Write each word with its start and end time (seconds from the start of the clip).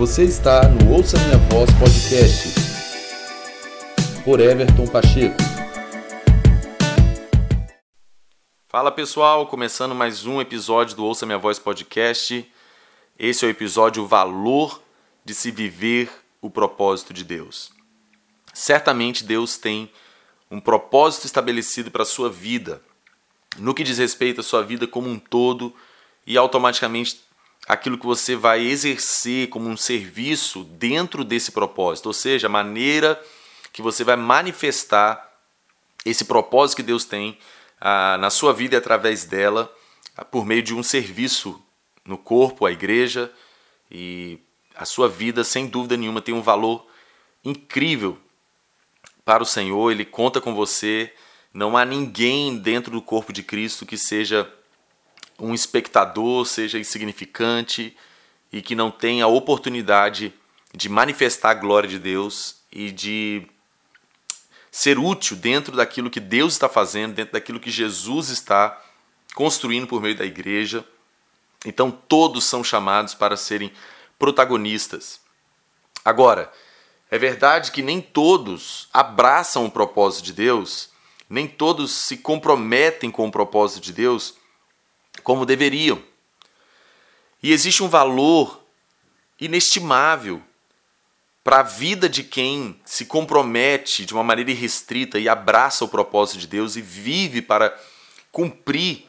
Você 0.00 0.24
está 0.24 0.66
no 0.66 0.94
Ouça 0.94 1.18
Minha 1.18 1.36
Voz 1.50 1.68
Podcast 1.78 2.54
por 4.24 4.40
Everton 4.40 4.86
Pacheco. 4.86 5.36
Fala 8.66 8.90
pessoal, 8.90 9.46
começando 9.46 9.94
mais 9.94 10.24
um 10.24 10.40
episódio 10.40 10.96
do 10.96 11.04
Ouça 11.04 11.26
Minha 11.26 11.36
Voz 11.36 11.58
Podcast. 11.58 12.50
Esse 13.18 13.44
é 13.44 13.48
o 13.48 13.50
episódio 13.50 14.06
Valor 14.06 14.80
de 15.22 15.34
se 15.34 15.50
viver 15.50 16.10
o 16.40 16.48
propósito 16.48 17.12
de 17.12 17.22
Deus. 17.22 17.70
Certamente 18.54 19.22
Deus 19.22 19.58
tem 19.58 19.92
um 20.50 20.60
propósito 20.60 21.26
estabelecido 21.26 21.90
para 21.90 22.04
a 22.04 22.06
sua 22.06 22.30
vida, 22.30 22.80
no 23.58 23.74
que 23.74 23.84
diz 23.84 23.98
respeito 23.98 24.40
à 24.40 24.42
sua 24.42 24.62
vida 24.62 24.86
como 24.86 25.10
um 25.10 25.18
todo 25.18 25.74
e 26.26 26.38
automaticamente 26.38 27.20
aquilo 27.70 27.96
que 27.96 28.04
você 28.04 28.34
vai 28.34 28.66
exercer 28.66 29.48
como 29.48 29.68
um 29.68 29.76
serviço 29.76 30.64
dentro 30.64 31.22
desse 31.22 31.52
propósito, 31.52 32.06
ou 32.06 32.12
seja, 32.12 32.48
a 32.48 32.50
maneira 32.50 33.22
que 33.72 33.80
você 33.80 34.02
vai 34.02 34.16
manifestar 34.16 35.32
esse 36.04 36.24
propósito 36.24 36.78
que 36.78 36.82
Deus 36.82 37.04
tem 37.04 37.38
ah, 37.80 38.18
na 38.18 38.28
sua 38.28 38.52
vida 38.52 38.74
e 38.74 38.78
através 38.78 39.24
dela, 39.24 39.72
ah, 40.16 40.24
por 40.24 40.44
meio 40.44 40.64
de 40.64 40.74
um 40.74 40.82
serviço 40.82 41.62
no 42.04 42.18
corpo, 42.18 42.66
a 42.66 42.72
igreja, 42.72 43.32
e 43.88 44.40
a 44.74 44.84
sua 44.84 45.08
vida, 45.08 45.44
sem 45.44 45.68
dúvida 45.68 45.96
nenhuma, 45.96 46.20
tem 46.20 46.34
um 46.34 46.42
valor 46.42 46.84
incrível 47.44 48.18
para 49.24 49.44
o 49.44 49.46
Senhor, 49.46 49.92
Ele 49.92 50.04
conta 50.04 50.40
com 50.40 50.56
você. 50.56 51.12
Não 51.54 51.76
há 51.76 51.84
ninguém 51.84 52.58
dentro 52.58 52.90
do 52.90 53.02
corpo 53.02 53.32
de 53.32 53.44
Cristo 53.44 53.86
que 53.86 53.96
seja 53.96 54.52
um 55.40 55.54
espectador, 55.54 56.44
seja 56.46 56.78
insignificante 56.78 57.96
e 58.52 58.60
que 58.60 58.74
não 58.74 58.90
tenha 58.90 59.24
a 59.24 59.28
oportunidade 59.28 60.32
de 60.74 60.88
manifestar 60.88 61.50
a 61.50 61.54
glória 61.54 61.88
de 61.88 61.98
Deus 61.98 62.56
e 62.70 62.90
de 62.90 63.46
ser 64.70 64.98
útil 64.98 65.36
dentro 65.36 65.76
daquilo 65.76 66.10
que 66.10 66.20
Deus 66.20 66.52
está 66.52 66.68
fazendo, 66.68 67.14
dentro 67.14 67.32
daquilo 67.32 67.58
que 67.58 67.70
Jesus 67.70 68.28
está 68.28 68.80
construindo 69.34 69.86
por 69.86 70.00
meio 70.00 70.16
da 70.16 70.24
igreja. 70.24 70.84
Então 71.64 71.90
todos 71.90 72.44
são 72.44 72.62
chamados 72.62 73.14
para 73.14 73.36
serem 73.36 73.72
protagonistas. 74.18 75.20
Agora, 76.04 76.52
é 77.10 77.18
verdade 77.18 77.72
que 77.72 77.82
nem 77.82 78.00
todos 78.00 78.88
abraçam 78.92 79.64
o 79.64 79.70
propósito 79.70 80.26
de 80.26 80.32
Deus, 80.32 80.90
nem 81.28 81.46
todos 81.46 81.92
se 81.92 82.16
comprometem 82.16 83.10
com 83.10 83.26
o 83.26 83.32
propósito 83.32 83.82
de 83.82 83.92
Deus 83.92 84.39
como 85.22 85.46
deveriam. 85.46 86.02
E 87.42 87.52
existe 87.52 87.82
um 87.82 87.88
valor 87.88 88.62
inestimável 89.40 90.42
para 91.42 91.60
a 91.60 91.62
vida 91.62 92.08
de 92.08 92.22
quem 92.22 92.78
se 92.84 93.06
compromete 93.06 94.04
de 94.04 94.12
uma 94.12 94.22
maneira 94.22 94.50
irrestrita 94.50 95.18
e 95.18 95.28
abraça 95.28 95.84
o 95.84 95.88
propósito 95.88 96.38
de 96.38 96.46
Deus 96.46 96.76
e 96.76 96.82
vive 96.82 97.40
para 97.40 97.76
cumprir 98.30 99.08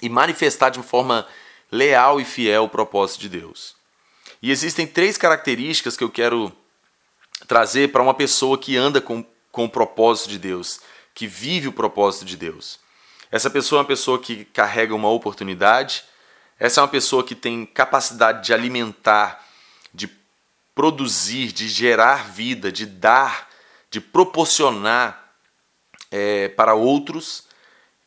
e 0.00 0.08
manifestar 0.08 0.70
de 0.70 0.78
uma 0.78 0.84
forma 0.84 1.26
leal 1.70 2.20
e 2.20 2.24
fiel 2.24 2.64
o 2.64 2.68
propósito 2.68 3.20
de 3.20 3.28
Deus. 3.28 3.76
E 4.40 4.50
existem 4.50 4.86
três 4.86 5.18
características 5.18 5.96
que 5.96 6.04
eu 6.04 6.10
quero 6.10 6.52
trazer 7.46 7.92
para 7.92 8.02
uma 8.02 8.14
pessoa 8.14 8.56
que 8.56 8.76
anda 8.76 9.00
com, 9.00 9.24
com 9.52 9.64
o 9.64 9.70
propósito 9.70 10.30
de 10.30 10.38
Deus, 10.38 10.80
que 11.14 11.26
vive 11.26 11.68
o 11.68 11.72
propósito 11.72 12.24
de 12.24 12.36
Deus. 12.36 12.78
Essa 13.30 13.50
pessoa 13.50 13.78
é 13.78 13.82
uma 13.82 13.88
pessoa 13.88 14.18
que 14.18 14.44
carrega 14.46 14.94
uma 14.94 15.10
oportunidade, 15.10 16.04
essa 16.58 16.80
é 16.80 16.82
uma 16.82 16.88
pessoa 16.88 17.22
que 17.22 17.34
tem 17.34 17.66
capacidade 17.66 18.44
de 18.44 18.54
alimentar, 18.54 19.44
de 19.92 20.10
produzir, 20.74 21.52
de 21.52 21.68
gerar 21.68 22.30
vida, 22.30 22.72
de 22.72 22.86
dar, 22.86 23.48
de 23.90 24.00
proporcionar 24.00 25.34
é, 26.10 26.48
para 26.48 26.74
outros, 26.74 27.44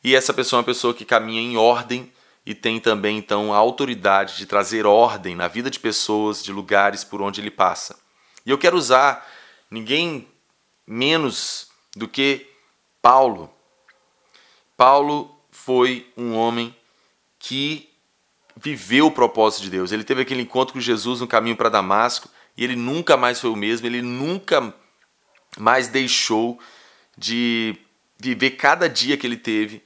e 0.02 0.14
essa 0.14 0.34
pessoa 0.34 0.58
é 0.58 0.60
uma 0.60 0.66
pessoa 0.66 0.92
que 0.92 1.04
caminha 1.04 1.40
em 1.40 1.56
ordem 1.56 2.12
e 2.44 2.54
tem 2.54 2.80
também 2.80 3.16
então 3.16 3.54
a 3.54 3.56
autoridade 3.56 4.36
de 4.36 4.46
trazer 4.46 4.84
ordem 4.84 5.36
na 5.36 5.46
vida 5.46 5.70
de 5.70 5.78
pessoas, 5.78 6.42
de 6.42 6.52
lugares 6.52 7.04
por 7.04 7.22
onde 7.22 7.40
ele 7.40 7.50
passa. 7.50 7.96
E 8.44 8.50
eu 8.50 8.58
quero 8.58 8.76
usar 8.76 9.24
ninguém 9.70 10.28
menos 10.84 11.68
do 11.94 12.08
que 12.08 12.48
Paulo 13.00 13.48
Paulo 14.82 15.32
foi 15.52 16.12
um 16.16 16.34
homem 16.34 16.74
que 17.38 17.88
viveu 18.56 19.06
o 19.06 19.12
propósito 19.12 19.62
de 19.62 19.70
Deus. 19.70 19.92
Ele 19.92 20.02
teve 20.02 20.22
aquele 20.22 20.42
encontro 20.42 20.74
com 20.74 20.80
Jesus 20.80 21.20
no 21.20 21.28
caminho 21.28 21.54
para 21.54 21.68
Damasco 21.68 22.28
e 22.56 22.64
ele 22.64 22.74
nunca 22.74 23.16
mais 23.16 23.40
foi 23.40 23.50
o 23.50 23.54
mesmo, 23.54 23.86
ele 23.86 24.02
nunca 24.02 24.74
mais 25.56 25.86
deixou 25.86 26.58
de 27.16 27.76
viver 28.18 28.56
cada 28.56 28.88
dia 28.88 29.16
que 29.16 29.24
ele 29.24 29.36
teve 29.36 29.84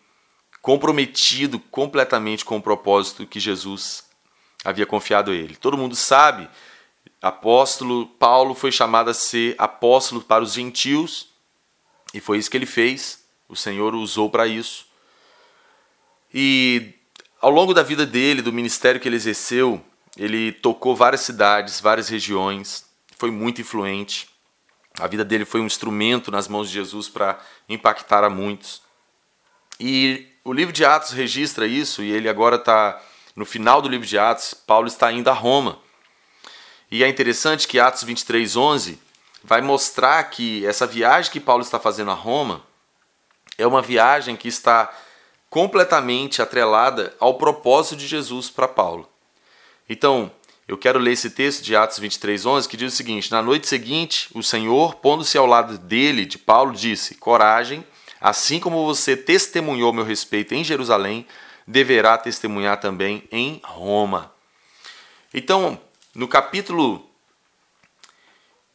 comprometido 0.62 1.60
completamente 1.60 2.42
com 2.42 2.56
o 2.56 2.62
propósito 2.62 3.26
que 3.26 3.38
Jesus 3.38 4.02
havia 4.64 4.86
confiado 4.86 5.30
a 5.30 5.34
ele. 5.34 5.56
Todo 5.56 5.76
mundo 5.76 5.94
sabe, 5.94 6.48
apóstolo 7.20 8.06
Paulo 8.06 8.54
foi 8.54 8.72
chamado 8.72 9.10
a 9.10 9.14
ser 9.14 9.56
apóstolo 9.58 10.22
para 10.22 10.42
os 10.42 10.54
gentios 10.54 11.28
e 12.14 12.18
foi 12.18 12.38
isso 12.38 12.50
que 12.50 12.56
ele 12.56 12.64
fez. 12.64 13.25
O 13.48 13.56
Senhor 13.56 13.94
o 13.94 14.00
usou 14.00 14.28
para 14.28 14.46
isso. 14.46 14.86
E 16.32 16.94
ao 17.40 17.50
longo 17.50 17.72
da 17.72 17.82
vida 17.82 18.04
dele, 18.04 18.42
do 18.42 18.52
ministério 18.52 19.00
que 19.00 19.08
ele 19.08 19.16
exerceu, 19.16 19.84
ele 20.16 20.52
tocou 20.52 20.96
várias 20.96 21.20
cidades, 21.20 21.80
várias 21.80 22.08
regiões, 22.08 22.84
foi 23.18 23.30
muito 23.30 23.60
influente. 23.60 24.28
A 24.98 25.06
vida 25.06 25.24
dele 25.24 25.44
foi 25.44 25.60
um 25.60 25.66
instrumento 25.66 26.30
nas 26.30 26.48
mãos 26.48 26.68
de 26.68 26.74
Jesus 26.74 27.08
para 27.08 27.38
impactar 27.68 28.24
a 28.24 28.30
muitos. 28.30 28.82
E 29.78 30.26
o 30.42 30.52
livro 30.52 30.72
de 30.72 30.84
Atos 30.84 31.10
registra 31.10 31.66
isso, 31.66 32.02
e 32.02 32.10
ele 32.10 32.28
agora 32.28 32.56
está 32.56 33.00
no 33.34 33.44
final 33.44 33.82
do 33.82 33.88
livro 33.88 34.06
de 34.06 34.18
Atos. 34.18 34.54
Paulo 34.54 34.86
está 34.86 35.12
indo 35.12 35.28
a 35.28 35.34
Roma. 35.34 35.78
E 36.90 37.04
é 37.04 37.08
interessante 37.08 37.68
que 37.68 37.78
Atos 37.78 38.04
23, 38.04 38.56
11 38.56 38.98
vai 39.44 39.60
mostrar 39.60 40.22
que 40.24 40.64
essa 40.64 40.86
viagem 40.86 41.30
que 41.30 41.40
Paulo 41.40 41.62
está 41.62 41.78
fazendo 41.78 42.10
a 42.10 42.14
Roma 42.14 42.62
é 43.58 43.66
uma 43.66 43.82
viagem 43.82 44.36
que 44.36 44.48
está 44.48 44.92
completamente 45.48 46.42
atrelada 46.42 47.14
ao 47.18 47.34
propósito 47.34 47.96
de 47.96 48.06
Jesus 48.06 48.50
para 48.50 48.68
Paulo. 48.68 49.08
Então, 49.88 50.30
eu 50.68 50.76
quero 50.76 50.98
ler 50.98 51.12
esse 51.12 51.30
texto 51.30 51.62
de 51.62 51.76
Atos 51.76 51.98
23:11 52.00 52.68
que 52.68 52.76
diz 52.76 52.92
o 52.92 52.96
seguinte: 52.96 53.30
Na 53.30 53.40
noite 53.40 53.68
seguinte, 53.68 54.28
o 54.34 54.42
Senhor, 54.42 54.96
pondo-se 54.96 55.38
ao 55.38 55.46
lado 55.46 55.78
dele, 55.78 56.26
de 56.26 56.38
Paulo, 56.38 56.72
disse: 56.72 57.14
Coragem, 57.14 57.86
assim 58.20 58.58
como 58.58 58.84
você 58.84 59.16
testemunhou 59.16 59.92
meu 59.92 60.04
respeito 60.04 60.54
em 60.54 60.64
Jerusalém, 60.64 61.26
deverá 61.66 62.18
testemunhar 62.18 62.80
também 62.80 63.22
em 63.30 63.60
Roma. 63.64 64.32
Então, 65.32 65.80
no 66.14 66.26
capítulo 66.26 67.08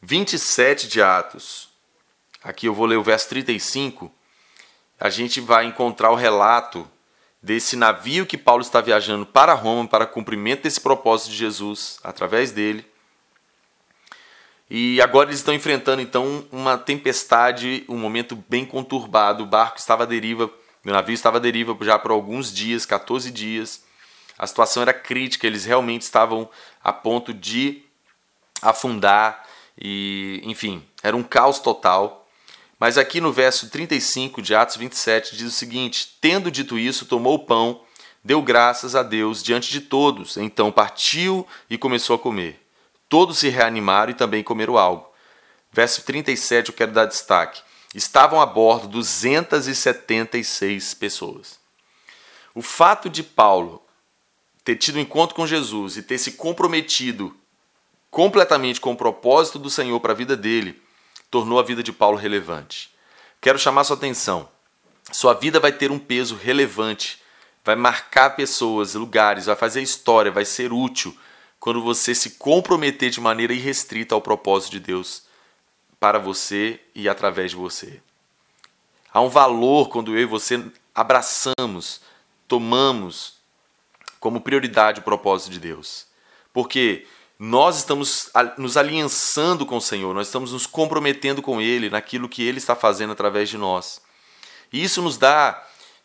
27 0.00 0.88
de 0.88 1.02
Atos, 1.02 1.68
aqui 2.42 2.66
eu 2.66 2.74
vou 2.74 2.86
ler 2.86 2.96
o 2.96 3.02
verso 3.02 3.28
35, 3.28 4.12
a 5.02 5.10
gente 5.10 5.40
vai 5.40 5.64
encontrar 5.64 6.12
o 6.12 6.14
relato 6.14 6.88
desse 7.42 7.74
navio 7.74 8.24
que 8.24 8.38
Paulo 8.38 8.62
está 8.62 8.80
viajando 8.80 9.26
para 9.26 9.52
Roma 9.52 9.88
para 9.88 10.06
cumprimento 10.06 10.62
desse 10.62 10.80
propósito 10.80 11.32
de 11.32 11.38
Jesus 11.38 11.98
através 12.04 12.52
dele. 12.52 12.86
E 14.70 15.02
agora 15.02 15.28
eles 15.28 15.40
estão 15.40 15.52
enfrentando 15.52 16.00
então 16.00 16.46
uma 16.52 16.78
tempestade, 16.78 17.84
um 17.88 17.98
momento 17.98 18.36
bem 18.48 18.64
conturbado. 18.64 19.42
O 19.42 19.46
barco 19.46 19.76
estava 19.76 20.04
à 20.04 20.06
deriva, 20.06 20.48
o 20.84 20.90
navio 20.90 21.14
estava 21.14 21.38
à 21.38 21.40
deriva 21.40 21.76
já 21.80 21.98
por 21.98 22.12
alguns 22.12 22.52
dias, 22.54 22.86
14 22.86 23.32
dias. 23.32 23.82
A 24.38 24.46
situação 24.46 24.84
era 24.84 24.94
crítica, 24.94 25.48
eles 25.48 25.64
realmente 25.64 26.02
estavam 26.02 26.48
a 26.80 26.92
ponto 26.92 27.34
de 27.34 27.82
afundar 28.62 29.44
e, 29.76 30.40
enfim, 30.44 30.80
era 31.02 31.16
um 31.16 31.24
caos 31.24 31.58
total. 31.58 32.21
Mas 32.82 32.98
aqui 32.98 33.20
no 33.20 33.32
verso 33.32 33.70
35 33.70 34.42
de 34.42 34.56
Atos 34.56 34.74
27 34.74 35.36
diz 35.36 35.46
o 35.46 35.56
seguinte: 35.56 36.18
Tendo 36.20 36.50
dito 36.50 36.76
isso, 36.76 37.06
tomou 37.06 37.34
o 37.34 37.46
pão, 37.46 37.82
deu 38.24 38.42
graças 38.42 38.96
a 38.96 39.04
Deus 39.04 39.40
diante 39.40 39.70
de 39.70 39.82
todos, 39.82 40.36
então 40.36 40.72
partiu 40.72 41.46
e 41.70 41.78
começou 41.78 42.16
a 42.16 42.18
comer. 42.18 42.60
Todos 43.08 43.38
se 43.38 43.48
reanimaram 43.48 44.10
e 44.10 44.14
também 44.14 44.42
comeram 44.42 44.76
algo. 44.76 45.08
Verso 45.70 46.02
37 46.02 46.70
eu 46.70 46.74
quero 46.74 46.90
dar 46.90 47.04
destaque. 47.04 47.62
Estavam 47.94 48.40
a 48.40 48.46
bordo 48.46 48.88
276 48.88 50.94
pessoas. 50.94 51.60
O 52.52 52.62
fato 52.62 53.08
de 53.08 53.22
Paulo 53.22 53.80
ter 54.64 54.74
tido 54.74 54.96
um 54.96 55.02
encontro 55.02 55.36
com 55.36 55.46
Jesus 55.46 55.96
e 55.96 56.02
ter 56.02 56.18
se 56.18 56.32
comprometido 56.32 57.32
completamente 58.10 58.80
com 58.80 58.90
o 58.90 58.96
propósito 58.96 59.60
do 59.60 59.70
Senhor 59.70 60.00
para 60.00 60.14
a 60.14 60.16
vida 60.16 60.36
dele 60.36 60.81
tornou 61.32 61.58
a 61.58 61.62
vida 61.62 61.82
de 61.82 61.94
Paulo 61.94 62.18
relevante. 62.18 62.90
Quero 63.40 63.58
chamar 63.58 63.84
sua 63.84 63.96
atenção. 63.96 64.46
Sua 65.10 65.32
vida 65.32 65.58
vai 65.58 65.72
ter 65.72 65.90
um 65.90 65.98
peso 65.98 66.36
relevante, 66.36 67.22
vai 67.64 67.74
marcar 67.74 68.36
pessoas, 68.36 68.94
lugares, 68.94 69.46
vai 69.46 69.56
fazer 69.56 69.80
história, 69.80 70.30
vai 70.30 70.44
ser 70.44 70.74
útil 70.74 71.16
quando 71.58 71.82
você 71.82 72.14
se 72.14 72.32
comprometer 72.32 73.08
de 73.08 73.18
maneira 73.18 73.54
irrestrita 73.54 74.14
ao 74.14 74.20
propósito 74.20 74.72
de 74.72 74.80
Deus 74.80 75.22
para 75.98 76.18
você 76.18 76.78
e 76.94 77.08
através 77.08 77.52
de 77.52 77.56
você. 77.56 78.02
Há 79.10 79.22
um 79.22 79.30
valor 79.30 79.88
quando 79.88 80.14
eu 80.14 80.20
e 80.20 80.26
você 80.26 80.62
abraçamos, 80.94 82.02
tomamos 82.46 83.38
como 84.20 84.40
prioridade 84.42 85.00
o 85.00 85.02
propósito 85.02 85.50
de 85.50 85.60
Deus. 85.60 86.06
Porque 86.52 87.06
nós 87.44 87.78
estamos 87.78 88.30
nos 88.56 88.76
aliançando 88.76 89.66
com 89.66 89.76
o 89.76 89.80
Senhor, 89.80 90.14
nós 90.14 90.28
estamos 90.28 90.52
nos 90.52 90.64
comprometendo 90.64 91.42
com 91.42 91.60
Ele 91.60 91.90
naquilo 91.90 92.28
que 92.28 92.40
Ele 92.40 92.58
está 92.58 92.76
fazendo 92.76 93.12
através 93.12 93.48
de 93.48 93.58
nós. 93.58 94.00
E 94.72 94.80
isso 94.80 95.02
nos 95.02 95.18
dá 95.18 95.60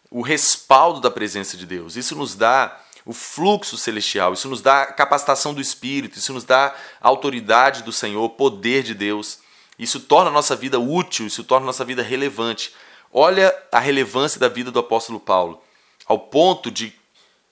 o 0.10 0.24
respaldo 0.24 1.00
da 1.00 1.12
presença 1.12 1.56
de 1.56 1.68
Deus, 1.68 1.96
isso 1.96 2.16
nos 2.16 2.34
dá 2.34 2.82
o 3.06 3.14
fluxo 3.14 3.78
celestial, 3.78 4.34
isso 4.34 4.50
nos 4.50 4.64
dá 4.64 4.82
a 4.82 4.86
capacitação 4.88 5.54
do 5.54 5.62
Espírito, 5.62 6.18
isso 6.18 6.34
nos 6.34 6.44
dá 6.44 6.74
a 7.00 7.08
autoridade 7.08 7.84
do 7.84 7.92
Senhor, 7.92 8.28
poder 8.30 8.82
de 8.82 8.96
Deus. 8.96 9.38
Isso 9.78 10.00
torna 10.00 10.32
a 10.32 10.34
nossa 10.34 10.56
vida 10.56 10.80
útil, 10.80 11.28
isso 11.28 11.44
torna 11.44 11.66
a 11.66 11.68
nossa 11.68 11.86
vida 11.86 12.02
relevante. 12.02 12.74
Olha 13.14 13.56
a 13.72 13.80
relevância 13.80 14.40
da 14.40 14.50
vida 14.50 14.72
do 14.72 14.80
apóstolo 14.80 15.20
Paulo, 15.20 15.62
ao 16.08 16.18
ponto 16.18 16.72
de 16.72 16.92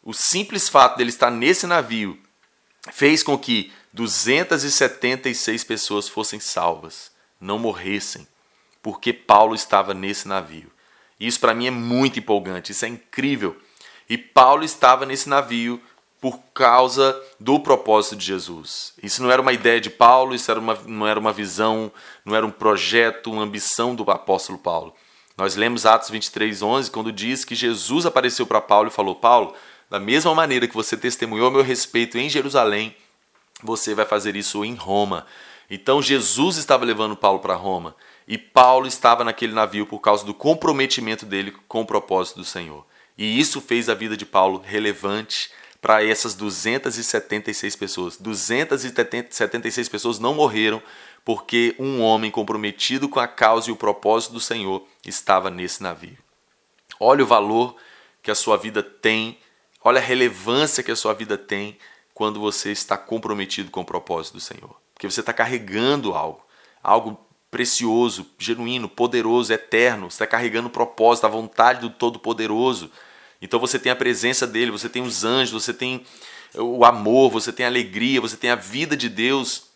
o 0.01 0.11
simples 0.11 0.67
fato 0.67 0.97
dele 0.97 1.11
estar 1.11 1.29
nesse 1.29 1.67
navio 1.67 2.24
fez 2.91 3.23
com 3.23 3.37
que 3.37 3.71
276 3.93 5.63
pessoas 5.63 6.09
fossem 6.09 6.39
salvas, 6.39 7.11
não 7.39 7.57
morressem, 7.57 8.27
porque 8.81 9.13
Paulo 9.13 9.55
estava 9.55 9.93
nesse 9.93 10.27
navio. 10.27 10.71
Isso 11.19 11.39
para 11.39 11.53
mim 11.53 11.67
é 11.67 11.71
muito 11.71 12.19
empolgante, 12.19 12.71
isso 12.71 12.85
é 12.85 12.89
incrível. 12.89 13.55
E 14.09 14.17
Paulo 14.17 14.63
estava 14.63 15.05
nesse 15.05 15.29
navio 15.29 15.81
por 16.19 16.39
causa 16.53 17.19
do 17.39 17.59
propósito 17.59 18.15
de 18.15 18.25
Jesus. 18.25 18.93
Isso 19.01 19.21
não 19.21 19.31
era 19.31 19.41
uma 19.41 19.53
ideia 19.53 19.79
de 19.79 19.89
Paulo, 19.89 20.35
isso 20.35 20.49
era 20.49 20.59
uma, 20.59 20.75
não 20.85 21.07
era 21.07 21.19
uma 21.19 21.31
visão, 21.31 21.91
não 22.23 22.35
era 22.35 22.45
um 22.45 22.51
projeto, 22.51 23.31
uma 23.31 23.43
ambição 23.43 23.95
do 23.95 24.09
apóstolo 24.09 24.57
Paulo. 24.57 24.93
Nós 25.37 25.55
lemos 25.55 25.85
Atos 25.85 26.09
23, 26.09 26.61
11, 26.61 26.91
quando 26.91 27.11
diz 27.11 27.43
que 27.43 27.55
Jesus 27.55 28.05
apareceu 28.05 28.47
para 28.47 28.61
Paulo 28.61 28.87
e 28.87 28.91
falou: 28.91 29.15
Paulo, 29.15 29.53
da 29.89 29.99
mesma 29.99 30.33
maneira 30.33 30.67
que 30.67 30.73
você 30.73 30.97
testemunhou 30.97 31.51
meu 31.51 31.61
respeito 31.61 32.17
em 32.17 32.29
Jerusalém, 32.29 32.95
você 33.63 33.93
vai 33.93 34.05
fazer 34.05 34.35
isso 34.35 34.63
em 34.65 34.75
Roma. 34.75 35.25
Então 35.69 36.01
Jesus 36.01 36.57
estava 36.57 36.85
levando 36.85 37.15
Paulo 37.15 37.39
para 37.39 37.55
Roma 37.55 37.95
e 38.27 38.37
Paulo 38.37 38.87
estava 38.87 39.23
naquele 39.23 39.53
navio 39.53 39.85
por 39.85 39.99
causa 39.99 40.25
do 40.25 40.33
comprometimento 40.33 41.25
dele 41.25 41.55
com 41.67 41.81
o 41.81 41.85
propósito 41.85 42.37
do 42.37 42.45
Senhor. 42.45 42.85
E 43.17 43.39
isso 43.39 43.61
fez 43.61 43.87
a 43.87 43.93
vida 43.93 44.17
de 44.17 44.25
Paulo 44.25 44.61
relevante 44.63 45.51
para 45.81 46.03
essas 46.03 46.33
276 46.33 47.75
pessoas. 47.75 48.17
276 48.17 49.87
pessoas 49.87 50.19
não 50.19 50.33
morreram 50.33 50.81
porque 51.23 51.75
um 51.79 52.01
homem 52.01 52.29
comprometido 52.29 53.07
com 53.07 53.19
a 53.19 53.27
causa 53.27 53.69
e 53.69 53.71
o 53.71 53.75
propósito 53.75 54.33
do 54.33 54.39
Senhor 54.39 54.83
estava 55.05 55.49
nesse 55.49 55.81
navio. 55.81 56.17
Olha 56.99 57.23
o 57.23 57.27
valor 57.27 57.75
que 58.21 58.31
a 58.31 58.35
sua 58.35 58.57
vida 58.57 58.81
tem, 58.81 59.37
olha 59.85 60.01
a 60.01 60.03
relevância 60.03 60.81
que 60.81 60.91
a 60.91 60.95
sua 60.95 61.13
vida 61.13 61.37
tem 61.37 61.77
quando 62.11 62.39
você 62.39 62.71
está 62.71 62.97
comprometido 62.97 63.69
com 63.69 63.81
o 63.81 63.85
propósito 63.85 64.33
do 64.33 64.39
Senhor. 64.39 64.75
Porque 64.95 65.07
você 65.07 65.19
está 65.19 65.31
carregando 65.31 66.15
algo, 66.15 66.43
algo 66.81 67.19
precioso, 67.51 68.25
genuíno, 68.39 68.89
poderoso, 68.89 69.53
eterno. 69.53 70.09
Você 70.09 70.15
está 70.15 70.27
carregando 70.27 70.69
o 70.69 70.71
propósito, 70.71 71.25
a 71.25 71.29
vontade 71.29 71.81
do 71.81 71.91
Todo-Poderoso. 71.91 72.89
Então 73.39 73.59
você 73.59 73.77
tem 73.77 73.91
a 73.91 73.95
presença 73.95 74.47
dele, 74.47 74.71
você 74.71 74.89
tem 74.89 75.03
os 75.03 75.23
anjos, 75.23 75.63
você 75.63 75.73
tem 75.73 76.03
o 76.55 76.83
amor, 76.83 77.29
você 77.29 77.53
tem 77.53 77.65
a 77.65 77.69
alegria, 77.69 78.19
você 78.19 78.35
tem 78.35 78.49
a 78.49 78.55
vida 78.55 78.97
de 78.97 79.07
Deus 79.07 79.67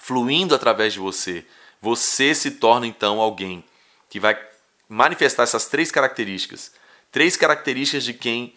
fluindo 0.00 0.54
através 0.54 0.92
de 0.92 0.98
você. 0.98 1.46
Você 1.80 2.34
se 2.34 2.50
torna 2.52 2.86
então 2.86 3.20
alguém 3.20 3.64
que 4.10 4.20
vai 4.20 4.38
manifestar 4.86 5.44
essas 5.44 5.66
três 5.66 5.90
características. 5.90 6.72
Três 7.10 7.38
características 7.38 8.04
de 8.04 8.12
quem 8.12 8.54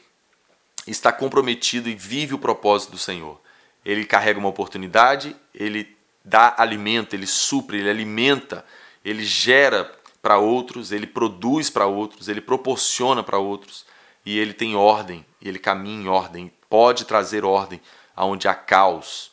está 0.88 1.12
comprometido 1.12 1.90
e 1.90 1.96
vive 1.96 2.34
o 2.34 2.40
propósito 2.40 2.92
do 2.92 2.98
Senhor. 2.98 3.40
Ele 3.86 4.06
carrega 4.06 4.40
uma 4.40 4.50
oportunidade, 4.50 5.36
ele 5.54 5.98
dá 6.24 6.54
alimento, 6.58 7.14
ele 7.14 7.28
supre, 7.28 7.80
ele 7.80 7.90
alimenta, 7.90 8.66
ele 9.04 9.24
gera 9.24 9.92
para 10.22 10.38
outros, 10.38 10.92
ele 10.92 11.08
produz 11.08 11.70
para 11.70 11.86
outros, 11.86 12.28
ele 12.28 12.42
proporciona 12.42 13.24
para 13.24 13.38
outros 13.38 13.86
e 14.26 14.38
ele 14.38 14.54
tem 14.54 14.76
ordem, 14.76 15.26
ele 15.42 15.58
caminha 15.58 16.04
em 16.04 16.08
ordem, 16.08 16.52
pode 16.70 17.06
trazer 17.06 17.46
ordem 17.46 17.80
aonde 18.16 18.48
há 18.48 18.54
caos. 18.54 19.32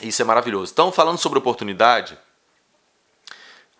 Isso 0.00 0.22
é 0.22 0.24
maravilhoso. 0.24 0.72
Então, 0.72 0.90
falando 0.90 1.18
sobre 1.18 1.38
oportunidade, 1.38 2.18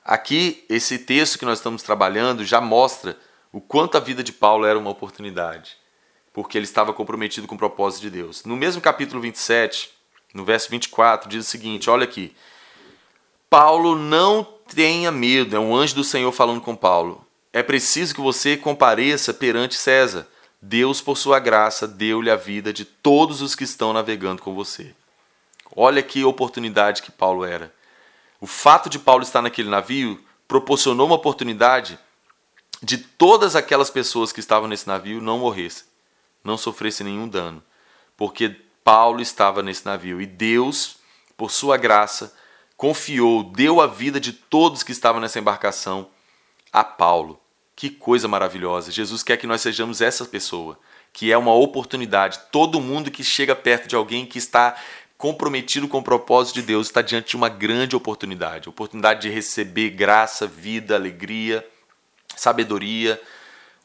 aqui 0.05 0.64
esse 0.69 0.99
texto 0.99 1.38
que 1.38 1.44
nós 1.44 1.58
estamos 1.58 1.82
trabalhando 1.82 2.44
já 2.44 2.61
mostra 2.61 3.19
o 3.52 3.61
quanto 3.61 3.96
a 3.96 4.00
vida 4.00 4.23
de 4.23 4.32
Paulo 4.32 4.67
era 4.67 4.79
uma 4.79 4.91
oportunidade, 4.91 5.79
porque 6.32 6.56
ele 6.56 6.64
estava 6.64 6.92
comprometido 6.92 7.46
com 7.46 7.54
o 7.54 7.58
propósito 7.58 8.02
de 8.02 8.10
Deus. 8.10 8.44
No 8.44 8.56
mesmo 8.56 8.80
capítulo 8.80 9.20
27, 9.20 9.90
no 10.34 10.44
verso 10.44 10.70
24, 10.70 11.28
diz 11.28 11.46
o 11.46 11.50
seguinte: 11.50 11.90
olha 11.90 12.04
aqui. 12.04 12.34
Paulo 13.50 13.96
não 13.96 14.46
tenha 14.75 15.10
medo, 15.10 15.56
é 15.56 15.58
um 15.58 15.75
anjo 15.75 15.94
do 15.94 16.04
Senhor 16.04 16.30
falando 16.32 16.60
com 16.60 16.76
Paulo 16.76 17.26
é 17.52 17.62
preciso 17.62 18.14
que 18.14 18.20
você 18.20 18.56
compareça 18.56 19.32
perante 19.32 19.76
César. 19.76 20.28
Deus, 20.60 21.00
por 21.00 21.16
sua 21.16 21.38
graça, 21.38 21.86
deu-lhe 21.86 22.31
a 22.31 22.36
vida 22.36 22.72
de 22.72 22.84
todos 22.84 23.40
os 23.42 23.54
que 23.54 23.64
estão 23.64 23.92
navegando 23.92 24.42
com 24.42 24.54
você. 24.54 24.94
Olha 25.74 26.02
que 26.02 26.24
oportunidade 26.24 27.02
que 27.02 27.12
Paulo 27.12 27.44
era. 27.44 27.72
O 28.40 28.46
fato 28.46 28.88
de 28.88 28.98
Paulo 28.98 29.22
estar 29.22 29.42
naquele 29.42 29.69
navio 29.69 30.22
proporcionou 30.46 31.06
uma 31.06 31.16
oportunidade 31.16 31.98
de 32.82 32.98
todas 32.98 33.56
aquelas 33.56 33.90
pessoas 33.90 34.32
que 34.32 34.40
estavam 34.40 34.69
nesse 34.69 34.86
navio 34.86 35.20
não 35.20 35.38
morressem, 35.38 35.84
não 36.48 36.58
sofressem 36.58 37.06
nenhum 37.06 37.28
dano, 37.28 37.62
porque 38.16 38.56
Paulo 38.82 39.20
estava 39.20 39.62
nesse 39.62 39.86
navio 39.86 40.20
e 40.20 40.26
Deus, 40.26 40.96
por 41.36 41.50
sua 41.50 41.76
graça, 41.76 42.34
confiou, 42.76 43.44
deu 43.44 43.80
a 43.80 43.86
vida 43.86 44.18
de 44.18 44.32
todos 44.32 44.82
que 44.82 44.92
estavam 44.92 45.20
nessa 45.20 45.38
embarcação 45.38 46.08
a 46.72 46.82
Paulo. 46.82 47.38
Que 47.76 47.90
coisa 47.90 48.26
maravilhosa! 48.26 48.90
Jesus 48.90 49.22
quer 49.22 49.36
que 49.36 49.46
nós 49.46 49.60
sejamos 49.60 50.00
essa 50.00 50.24
pessoa, 50.24 50.78
que 51.12 51.30
é 51.30 51.38
uma 51.38 51.54
oportunidade. 51.54 52.40
Todo 52.50 52.80
mundo 52.80 53.10
que 53.10 53.22
chega 53.22 53.54
perto 53.54 53.86
de 53.86 53.94
alguém 53.94 54.26
que 54.26 54.38
está 54.38 54.74
comprometido 55.16 55.86
com 55.86 55.98
o 55.98 56.02
propósito 56.02 56.56
de 56.56 56.62
Deus 56.62 56.86
está 56.86 57.02
diante 57.02 57.31
de 57.31 57.36
uma 57.36 57.48
grande 57.48 57.96
oportunidade 57.96 58.69
oportunidade 58.69 59.22
de 59.22 59.28
receber 59.28 59.90
graça, 59.90 60.46
vida, 60.46 60.94
alegria, 60.94 61.67
sabedoria. 62.36 63.20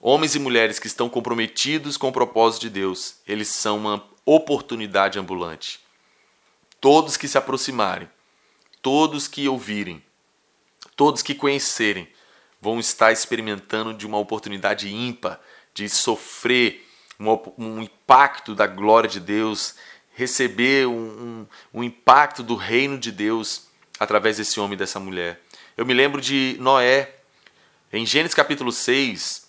Homens 0.05 0.35
e 0.35 0.39
mulheres 0.39 0.79
que 0.79 0.87
estão 0.87 1.07
comprometidos 1.07 1.95
com 1.95 2.09
o 2.09 2.11
propósito 2.11 2.63
de 2.63 2.71
Deus, 2.71 3.15
eles 3.25 3.47
são 3.47 3.77
uma 3.77 4.05
oportunidade 4.25 5.17
ambulante. 5.17 5.79
Todos 6.81 7.15
que 7.15 7.25
se 7.25 7.37
aproximarem, 7.37 8.09
todos 8.81 9.29
que 9.29 9.47
ouvirem, 9.47 10.03
todos 10.97 11.21
que 11.21 11.33
conhecerem, 11.33 12.05
vão 12.59 12.81
estar 12.81 13.13
experimentando 13.13 13.93
de 13.93 14.05
uma 14.05 14.17
oportunidade 14.17 14.93
ímpar 14.93 15.39
de 15.73 15.87
sofrer 15.87 16.85
um, 17.17 17.39
um 17.57 17.81
impacto 17.81 18.53
da 18.53 18.67
glória 18.67 19.09
de 19.09 19.21
Deus, 19.21 19.75
receber 20.15 20.85
um, 20.85 20.91
um, 20.91 21.47
um 21.75 21.81
impacto 21.81 22.43
do 22.43 22.55
reino 22.55 22.97
de 22.97 23.09
Deus 23.09 23.67
através 23.97 24.35
desse 24.35 24.59
homem 24.59 24.73
e 24.73 24.79
dessa 24.79 24.99
mulher. 24.99 25.39
Eu 25.77 25.85
me 25.85 25.93
lembro 25.93 26.19
de 26.19 26.57
Noé, 26.59 27.15
em 27.93 28.05
Gênesis 28.05 28.35
capítulo 28.35 28.69
6, 28.69 29.43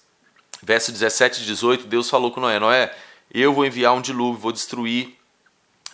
verso 0.65 0.91
17 0.91 1.43
e 1.43 1.45
18, 1.45 1.87
Deus 1.87 2.09
falou 2.09 2.31
com 2.31 2.41
Noé: 2.41 2.59
Noé, 2.59 2.95
eu 3.33 3.53
vou 3.53 3.65
enviar 3.65 3.95
um 3.95 4.01
dilúvio, 4.01 4.41
vou 4.41 4.53
destruir 4.53 5.17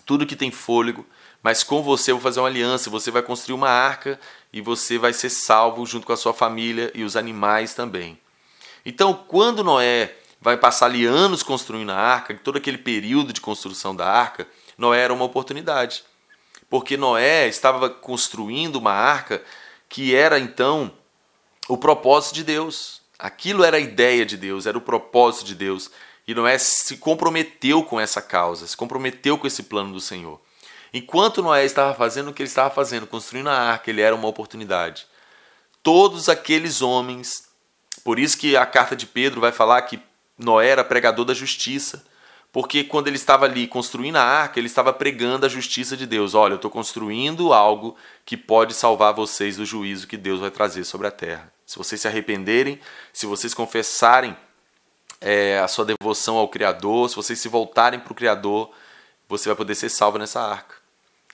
tudo 0.06 0.26
que 0.26 0.36
tem 0.36 0.50
fôlego, 0.50 1.04
mas 1.42 1.62
com 1.62 1.82
você 1.82 2.12
eu 2.12 2.16
vou 2.16 2.22
fazer 2.22 2.40
uma 2.40 2.48
aliança, 2.48 2.90
você 2.90 3.10
vai 3.10 3.22
construir 3.22 3.54
uma 3.54 3.68
arca 3.68 4.18
e 4.52 4.60
você 4.60 4.98
vai 4.98 5.12
ser 5.12 5.30
salvo 5.30 5.84
junto 5.86 6.06
com 6.06 6.12
a 6.12 6.16
sua 6.16 6.32
família 6.32 6.90
e 6.94 7.02
os 7.02 7.16
animais 7.16 7.74
também. 7.74 8.18
Então, 8.84 9.12
quando 9.12 9.62
Noé 9.62 10.14
vai 10.40 10.56
passar 10.56 10.86
ali 10.86 11.04
anos 11.04 11.42
construindo 11.42 11.90
a 11.90 11.96
arca, 11.96 12.34
todo 12.34 12.56
aquele 12.56 12.78
período 12.78 13.32
de 13.32 13.40
construção 13.40 13.94
da 13.94 14.08
arca, 14.08 14.48
Noé 14.76 15.00
era 15.00 15.12
uma 15.12 15.24
oportunidade. 15.24 16.02
Porque 16.68 16.96
Noé 16.96 17.46
estava 17.48 17.90
construindo 17.90 18.76
uma 18.76 18.92
arca 18.92 19.42
que 19.88 20.14
era 20.14 20.38
então 20.38 20.90
o 21.68 21.76
propósito 21.76 22.34
de 22.36 22.44
Deus. 22.44 22.99
Aquilo 23.20 23.64
era 23.64 23.76
a 23.76 23.80
ideia 23.80 24.24
de 24.24 24.36
Deus, 24.36 24.66
era 24.66 24.78
o 24.78 24.80
propósito 24.80 25.44
de 25.44 25.54
Deus. 25.54 25.90
E 26.26 26.34
Noé 26.34 26.56
se 26.58 26.96
comprometeu 26.96 27.82
com 27.82 28.00
essa 28.00 28.22
causa, 28.22 28.66
se 28.66 28.76
comprometeu 28.76 29.36
com 29.36 29.46
esse 29.46 29.64
plano 29.64 29.92
do 29.92 30.00
Senhor. 30.00 30.40
Enquanto 30.92 31.42
Noé 31.42 31.64
estava 31.64 31.94
fazendo 31.94 32.30
o 32.30 32.34
que 32.34 32.42
ele 32.42 32.48
estava 32.48 32.72
fazendo, 32.74 33.06
construindo 33.06 33.48
a 33.48 33.56
arca, 33.56 33.90
ele 33.90 34.00
era 34.00 34.14
uma 34.14 34.26
oportunidade. 34.26 35.06
Todos 35.82 36.28
aqueles 36.28 36.82
homens, 36.82 37.44
por 38.02 38.18
isso 38.18 38.38
que 38.38 38.56
a 38.56 38.66
carta 38.66 38.96
de 38.96 39.06
Pedro 39.06 39.40
vai 39.40 39.52
falar 39.52 39.82
que 39.82 40.00
Noé 40.36 40.68
era 40.68 40.84
pregador 40.84 41.24
da 41.24 41.34
justiça, 41.34 42.04
porque 42.52 42.82
quando 42.82 43.06
ele 43.06 43.16
estava 43.16 43.44
ali 43.44 43.66
construindo 43.66 44.16
a 44.16 44.22
arca, 44.22 44.58
ele 44.58 44.66
estava 44.66 44.92
pregando 44.92 45.46
a 45.46 45.48
justiça 45.48 45.96
de 45.96 46.06
Deus. 46.06 46.34
Olha, 46.34 46.54
eu 46.54 46.56
estou 46.56 46.70
construindo 46.70 47.52
algo 47.52 47.96
que 48.24 48.36
pode 48.36 48.74
salvar 48.74 49.14
vocês 49.14 49.56
do 49.56 49.64
juízo 49.64 50.08
que 50.08 50.16
Deus 50.16 50.40
vai 50.40 50.50
trazer 50.50 50.84
sobre 50.84 51.06
a 51.06 51.10
terra. 51.10 51.52
Se 51.64 51.78
vocês 51.78 52.00
se 52.00 52.08
arrependerem, 52.08 52.80
se 53.12 53.26
vocês 53.26 53.54
confessarem 53.54 54.36
é, 55.20 55.60
a 55.60 55.68
sua 55.68 55.84
devoção 55.84 56.36
ao 56.36 56.48
Criador, 56.48 57.08
se 57.08 57.14
vocês 57.14 57.38
se 57.38 57.48
voltarem 57.48 58.00
para 58.00 58.12
o 58.12 58.16
Criador, 58.16 58.70
você 59.28 59.48
vai 59.48 59.56
poder 59.56 59.76
ser 59.76 59.88
salvo 59.88 60.18
nessa 60.18 60.40
arca. 60.40 60.74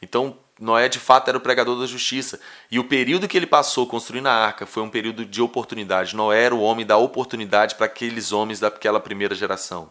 Então, 0.02 0.36
Noé 0.60 0.88
de 0.88 0.98
fato 0.98 1.28
era 1.28 1.38
o 1.38 1.40
pregador 1.40 1.78
da 1.80 1.86
justiça. 1.86 2.38
E 2.70 2.78
o 2.78 2.84
período 2.84 3.26
que 3.26 3.36
ele 3.38 3.46
passou 3.46 3.86
construindo 3.86 4.26
a 4.26 4.32
arca 4.32 4.66
foi 4.66 4.82
um 4.82 4.90
período 4.90 5.24
de 5.24 5.40
oportunidade. 5.40 6.14
Noé 6.14 6.44
era 6.44 6.54
o 6.54 6.60
homem 6.60 6.84
da 6.84 6.98
oportunidade 6.98 7.74
para 7.74 7.86
aqueles 7.86 8.32
homens 8.32 8.60
daquela 8.60 9.00
primeira 9.00 9.34
geração. 9.34 9.90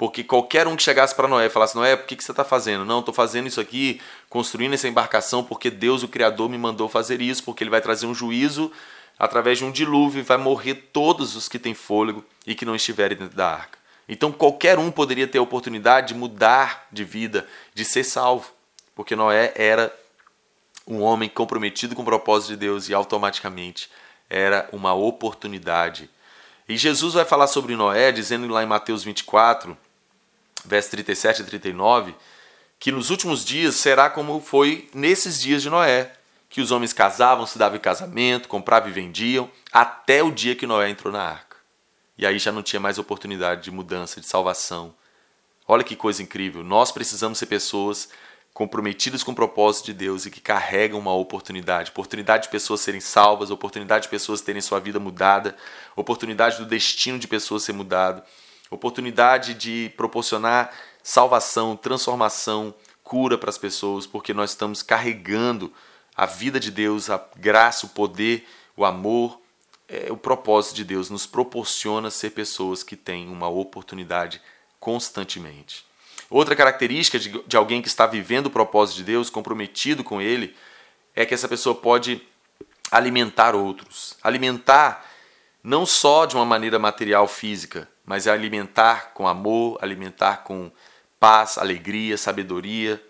Porque 0.00 0.24
qualquer 0.24 0.66
um 0.66 0.76
que 0.76 0.82
chegasse 0.82 1.14
para 1.14 1.28
Noé 1.28 1.44
e 1.44 1.50
falasse: 1.50 1.76
Noé, 1.76 1.94
por 1.94 2.06
que, 2.06 2.16
que 2.16 2.24
você 2.24 2.30
está 2.30 2.42
fazendo? 2.42 2.86
Não, 2.86 3.00
estou 3.00 3.12
fazendo 3.12 3.48
isso 3.48 3.60
aqui, 3.60 4.00
construindo 4.30 4.72
essa 4.72 4.88
embarcação, 4.88 5.44
porque 5.44 5.68
Deus, 5.68 6.02
o 6.02 6.08
Criador, 6.08 6.48
me 6.48 6.56
mandou 6.56 6.88
fazer 6.88 7.20
isso, 7.20 7.44
porque 7.44 7.62
Ele 7.62 7.68
vai 7.68 7.82
trazer 7.82 8.06
um 8.06 8.14
juízo 8.14 8.72
através 9.18 9.58
de 9.58 9.64
um 9.66 9.70
dilúvio 9.70 10.20
e 10.20 10.22
vai 10.22 10.38
morrer 10.38 10.88
todos 10.90 11.36
os 11.36 11.50
que 11.50 11.58
têm 11.58 11.74
fôlego 11.74 12.24
e 12.46 12.54
que 12.54 12.64
não 12.64 12.74
estiverem 12.74 13.18
dentro 13.18 13.36
da 13.36 13.46
arca. 13.46 13.78
Então 14.08 14.32
qualquer 14.32 14.78
um 14.78 14.90
poderia 14.90 15.26
ter 15.26 15.36
a 15.36 15.42
oportunidade 15.42 16.14
de 16.14 16.14
mudar 16.14 16.86
de 16.90 17.04
vida, 17.04 17.46
de 17.74 17.84
ser 17.84 18.02
salvo, 18.02 18.50
porque 18.96 19.14
Noé 19.14 19.52
era 19.54 19.94
um 20.86 21.02
homem 21.02 21.28
comprometido 21.28 21.94
com 21.94 22.00
o 22.00 22.06
propósito 22.06 22.52
de 22.52 22.56
Deus 22.56 22.88
e 22.88 22.94
automaticamente 22.94 23.90
era 24.30 24.66
uma 24.72 24.94
oportunidade. 24.94 26.08
E 26.66 26.78
Jesus 26.78 27.12
vai 27.12 27.26
falar 27.26 27.48
sobre 27.48 27.76
Noé, 27.76 28.10
dizendo 28.10 28.48
lá 28.48 28.62
em 28.62 28.66
Mateus 28.66 29.04
24, 29.04 29.76
versos 30.64 30.90
37 30.90 31.42
e 31.42 31.44
39, 31.44 32.14
que 32.78 32.90
nos 32.90 33.10
últimos 33.10 33.44
dias 33.44 33.76
será 33.76 34.08
como 34.08 34.40
foi 34.40 34.88
nesses 34.94 35.40
dias 35.40 35.62
de 35.62 35.70
Noé, 35.70 36.12
que 36.48 36.60
os 36.60 36.70
homens 36.70 36.92
casavam, 36.92 37.46
se 37.46 37.58
davam 37.58 37.76
em 37.76 37.80
casamento, 37.80 38.48
compravam 38.48 38.88
e 38.88 38.92
vendiam, 38.92 39.50
até 39.72 40.22
o 40.22 40.30
dia 40.30 40.56
que 40.56 40.66
Noé 40.66 40.90
entrou 40.90 41.12
na 41.12 41.22
arca. 41.22 41.56
E 42.18 42.26
aí 42.26 42.38
já 42.38 42.50
não 42.50 42.62
tinha 42.62 42.80
mais 42.80 42.98
oportunidade 42.98 43.62
de 43.62 43.70
mudança, 43.70 44.20
de 44.20 44.26
salvação. 44.26 44.94
Olha 45.66 45.84
que 45.84 45.94
coisa 45.94 46.22
incrível. 46.22 46.64
Nós 46.64 46.90
precisamos 46.90 47.38
ser 47.38 47.46
pessoas 47.46 48.08
comprometidas 48.52 49.22
com 49.22 49.32
o 49.32 49.34
propósito 49.34 49.86
de 49.86 49.94
Deus 49.94 50.26
e 50.26 50.30
que 50.30 50.40
carregam 50.40 50.98
uma 50.98 51.14
oportunidade. 51.14 51.90
Oportunidade 51.90 52.44
de 52.44 52.48
pessoas 52.48 52.80
serem 52.80 53.00
salvas, 53.00 53.50
oportunidade 53.50 54.02
de 54.04 54.08
pessoas 54.08 54.40
terem 54.40 54.60
sua 54.60 54.80
vida 54.80 54.98
mudada, 54.98 55.56
oportunidade 55.94 56.58
do 56.58 56.66
destino 56.66 57.18
de 57.18 57.28
pessoas 57.28 57.62
ser 57.62 57.72
mudado, 57.72 58.22
oportunidade 58.70 59.54
de 59.54 59.92
proporcionar 59.96 60.72
salvação, 61.02 61.76
transformação, 61.76 62.74
cura 63.02 63.36
para 63.36 63.50
as 63.50 63.58
pessoas, 63.58 64.06
porque 64.06 64.32
nós 64.32 64.50
estamos 64.50 64.82
carregando 64.82 65.72
a 66.14 66.26
vida 66.26 66.60
de 66.60 66.70
Deus, 66.70 67.10
a 67.10 67.22
graça, 67.36 67.86
o 67.86 67.88
poder, 67.88 68.46
o 68.76 68.84
amor, 68.84 69.40
é, 69.88 70.12
o 70.12 70.16
propósito 70.16 70.76
de 70.76 70.84
Deus 70.84 71.10
nos 71.10 71.26
proporciona 71.26 72.10
ser 72.10 72.30
pessoas 72.30 72.82
que 72.82 72.94
têm 72.94 73.28
uma 73.28 73.48
oportunidade 73.48 74.40
constantemente. 74.78 75.84
Outra 76.30 76.54
característica 76.54 77.18
de, 77.18 77.42
de 77.44 77.56
alguém 77.56 77.82
que 77.82 77.88
está 77.88 78.06
vivendo 78.06 78.46
o 78.46 78.50
propósito 78.50 78.98
de 78.98 79.04
Deus, 79.04 79.28
comprometido 79.28 80.04
com 80.04 80.22
ele, 80.22 80.54
é 81.14 81.26
que 81.26 81.34
essa 81.34 81.48
pessoa 81.48 81.74
pode 81.74 82.22
alimentar 82.90 83.56
outros. 83.56 84.16
Alimentar 84.22 85.04
não 85.62 85.84
só 85.84 86.24
de 86.26 86.36
uma 86.36 86.44
maneira 86.44 86.78
material 86.78 87.26
física, 87.26 87.88
mas 88.10 88.26
é 88.26 88.30
alimentar 88.32 89.12
com 89.14 89.28
amor, 89.28 89.78
alimentar 89.80 90.38
com 90.38 90.68
paz, 91.20 91.56
alegria, 91.56 92.18
sabedoria, 92.18 93.00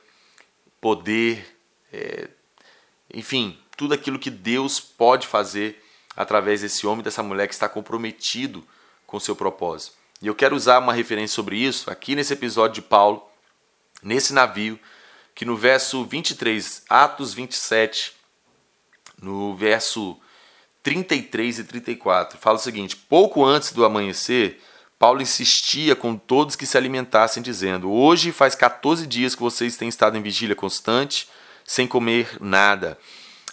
poder, 0.79 1.57
é, 1.91 2.29
enfim, 3.15 3.59
tudo 3.79 3.95
aquilo 3.95 4.19
que 4.19 4.29
Deus 4.29 4.79
pode 4.79 5.27
fazer 5.27 5.83
através 6.15 6.61
desse 6.61 6.87
homem, 6.87 7.03
dessa 7.03 7.23
mulher 7.23 7.49
que 7.49 7.55
está 7.55 7.67
comprometido 7.67 8.63
com 9.07 9.19
seu 9.19 9.35
propósito. 9.35 9.97
E 10.21 10.27
eu 10.27 10.35
quero 10.35 10.55
usar 10.55 10.79
uma 10.79 10.93
referência 10.93 11.35
sobre 11.35 11.57
isso 11.57 11.91
aqui 11.91 12.15
nesse 12.15 12.35
episódio 12.35 12.83
de 12.83 12.83
Paulo, 12.83 13.27
nesse 14.03 14.35
navio, 14.35 14.79
que 15.35 15.47
no 15.47 15.57
verso 15.57 16.05
23, 16.05 16.85
Atos 16.91 17.33
27, 17.33 18.13
no 19.17 19.57
verso 19.57 20.21
33 20.83 21.61
e 21.61 21.65
34, 21.65 22.39
fala 22.39 22.59
o 22.59 22.61
seguinte: 22.61 22.97
Pouco 22.97 23.43
antes 23.43 23.73
do 23.73 23.83
amanhecer, 23.83 24.61
Paulo 25.01 25.23
insistia 25.23 25.97
com 25.97 26.15
todos 26.15 26.55
que 26.55 26.67
se 26.67 26.77
alimentassem, 26.77 27.43
dizendo: 27.43 27.91
Hoje 27.91 28.33
faz 28.33 28.55
14 28.55 29.07
dias 29.07 29.35
que 29.35 29.41
vocês 29.41 29.79
têm 29.79 29.89
estado 29.89 30.19
em 30.19 30.23
vigília 30.23 30.55
constante, 30.55 31.27
sem 31.65 31.87
comer 31.87 32.37
nada. 32.39 32.99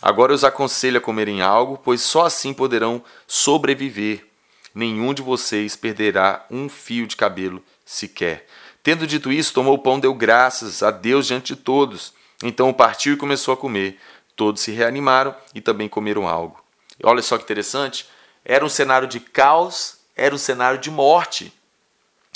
Agora 0.01 0.34
eu 0.34 0.36
os 0.36 0.44
aconselho 0.44 0.98
a 0.98 1.01
comerem 1.01 1.42
algo, 1.42 1.80
pois 1.82 2.01
só 2.01 2.25
assim 2.25 2.54
poderão 2.54 3.01
sobreviver. 3.25 4.25
Nenhum 4.75 5.13
de 5.13 5.22
vocês 5.22 5.77
perderá 5.77 6.46
um 6.51 6.68
fio 6.68 7.08
de 7.08 7.16
cabelo 7.16 7.63
sequer. 7.86 8.46
Tendo 8.84 9.08
dito 9.08 9.32
isso, 9.32 9.54
tomou 9.54 9.75
o 9.75 9.80
pão, 9.80 10.01
deu 10.01 10.13
graças 10.13 10.84
a 10.84 10.92
Deus 10.92 11.27
diante 11.27 11.56
de 11.56 11.62
todos. 11.62 12.13
Então 12.44 12.74
partiu 12.74 13.13
e 13.13 13.18
começou 13.18 13.54
a 13.54 13.58
comer. 13.58 13.98
Todos 14.36 14.62
se 14.62 14.72
reanimaram 14.72 15.34
e 15.56 15.62
também 15.62 15.88
comeram 15.88 16.27
algo. 16.27 16.62
Olha 17.01 17.22
só 17.22 17.38
que 17.38 17.46
interessante, 17.46 18.06
era 18.44 18.66
um 18.66 18.70
cenário 18.70 19.08
de 19.08 19.22
caos, 19.22 19.97
era 20.18 20.34
um 20.34 20.38
cenário 20.38 20.80
de 20.80 20.90
morte, 20.90 21.54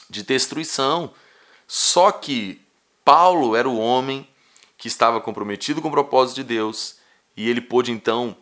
de 0.10 0.24
destruição. 0.24 1.14
Só 1.68 2.12
que 2.12 2.62
Paulo 3.04 3.56
era 3.56 3.68
o 3.68 3.80
homem 3.80 4.28
que 4.78 4.88
estava 4.88 5.20
comprometido 5.20 5.82
com 5.82 5.88
o 5.88 5.92
propósito 5.92 6.36
de 6.38 6.44
Deus 6.44 6.98
e 7.36 7.50
ele 7.50 7.62
pôde 7.62 7.92
então 7.92 8.38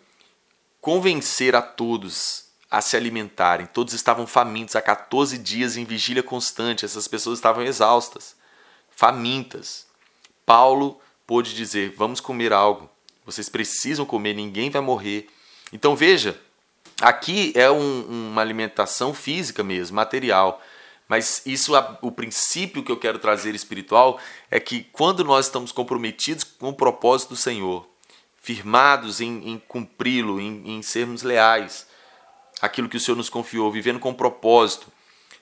convencer 0.81 1.55
a 1.55 1.61
todos 1.61 2.49
a 2.69 2.81
se 2.81 2.95
alimentarem. 2.95 3.65
Todos 3.65 3.93
estavam 3.93 4.27
famintos 4.27 4.75
há 4.75 4.81
14 4.81 5.37
dias 5.37 5.75
em 5.75 5.85
vigília 5.85 6.21
constante. 6.21 6.85
Essas 6.85 7.07
pessoas 7.07 7.39
estavam 7.39 7.63
exaustas, 7.63 8.35
famintas. 8.89 9.87
Paulo 10.45 10.99
pôde 11.25 11.55
dizer: 11.55 11.93
Vamos 11.97 12.19
comer 12.19 12.53
algo. 12.53 12.89
Vocês 13.25 13.49
precisam 13.49 14.05
comer, 14.05 14.33
ninguém 14.33 14.69
vai 14.69 14.81
morrer. 14.81 15.27
Então 15.71 15.95
veja, 15.95 16.39
aqui 17.01 17.51
é 17.55 17.69
um, 17.69 18.29
uma 18.29 18.41
alimentação 18.41 19.13
física 19.13 19.63
mesmo, 19.63 19.95
material. 19.95 20.61
Mas 21.07 21.41
isso, 21.45 21.73
o 22.01 22.11
princípio 22.11 22.83
que 22.83 22.91
eu 22.91 22.97
quero 22.97 23.17
trazer 23.17 23.55
espiritual 23.55 24.19
é 24.51 24.59
que 24.59 24.83
quando 24.91 25.23
nós 25.23 25.47
estamos 25.47 25.71
comprometidos 25.71 26.43
com 26.43 26.69
o 26.69 26.73
propósito 26.73 27.29
do 27.29 27.35
Senhor, 27.35 27.87
firmados 28.41 29.19
em, 29.19 29.49
em 29.49 29.57
cumpri-lo, 29.67 30.39
em, 30.39 30.77
em 30.77 30.81
sermos 30.83 31.23
leais, 31.23 31.87
aquilo 32.61 32.87
que 32.87 32.97
o 32.97 32.99
Senhor 32.99 33.17
nos 33.17 33.29
confiou, 33.29 33.71
vivendo 33.71 33.99
com 33.99 34.13
propósito, 34.13 34.91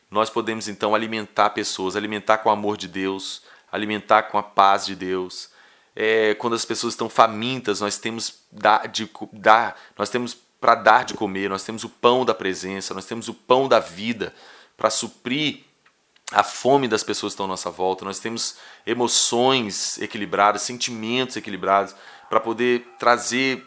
nós 0.09 0.29
podemos 0.29 0.69
então 0.69 0.95
alimentar 0.95 1.49
pessoas, 1.49 1.95
alimentar 1.95 2.37
com 2.37 2.49
o 2.49 2.51
amor 2.51 2.77
de 2.77 2.87
Deus, 2.87 3.43
alimentar 3.69 4.23
com 4.23 4.37
a 4.37 4.43
paz 4.43 4.85
de 4.85 4.95
Deus. 4.95 5.49
É, 5.93 6.33
quando 6.35 6.53
as 6.53 6.63
pessoas 6.63 6.93
estão 6.93 7.09
famintas, 7.09 7.81
nós 7.81 7.97
temos 7.97 8.39
dar, 8.49 8.87
de, 8.87 9.09
dar, 9.33 9.77
nós 9.97 10.09
temos 10.09 10.37
para 10.59 10.75
dar 10.75 11.05
de 11.05 11.13
comer, 11.13 11.49
nós 11.49 11.63
temos 11.63 11.83
o 11.83 11.89
pão 11.89 12.25
da 12.25 12.33
presença, 12.33 12.93
nós 12.93 13.05
temos 13.05 13.27
o 13.27 13.33
pão 13.33 13.67
da 13.67 13.79
vida 13.79 14.33
para 14.75 14.89
suprir 14.89 15.63
a 16.31 16.43
fome 16.43 16.87
das 16.87 17.03
pessoas 17.03 17.31
que 17.31 17.35
estão 17.35 17.45
à 17.45 17.49
nossa 17.49 17.71
volta, 17.71 18.03
nós 18.03 18.19
temos 18.19 18.57
emoções 18.85 19.97
equilibradas, 19.99 20.61
sentimentos 20.61 21.37
equilibrados, 21.37 21.95
para 22.29 22.39
poder 22.39 22.85
trazer 22.99 23.65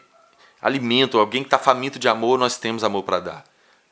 alimento. 0.61 1.17
Alguém 1.17 1.43
que 1.43 1.47
está 1.47 1.57
faminto 1.57 1.97
de 1.97 2.07
amor, 2.07 2.37
nós 2.37 2.57
temos 2.57 2.83
amor 2.83 3.03
para 3.03 3.19
dar. 3.19 3.43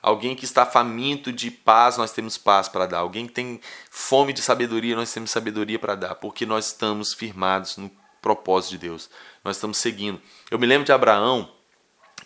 Alguém 0.02 0.36
que 0.36 0.46
está 0.46 0.66
faminto 0.66 1.34
de 1.34 1.50
paz, 1.50 1.98
nós 1.98 2.12
temos 2.12 2.38
paz 2.38 2.70
para 2.70 2.86
dar. 2.86 3.00
Alguém 3.00 3.28
que 3.28 3.34
tem 3.34 3.60
fome 3.90 4.32
de 4.32 4.42
sabedoria, 4.42 4.96
nós 4.96 5.12
temos 5.12 5.32
sabedoria 5.32 5.80
para 5.80 5.96
dar, 5.96 6.16
porque 6.16 6.46
nós 6.46 6.68
estamos 6.68 7.14
firmados 7.14 7.76
no 7.76 7.92
propósito 8.22 8.72
de 8.72 8.78
Deus. 8.78 9.10
Nós 9.44 9.58
estamos 9.58 9.78
seguindo. 9.78 10.22
Eu 10.52 10.60
me 10.60 10.68
lembro 10.68 10.86
de 10.86 10.92
Abraão, 10.92 11.52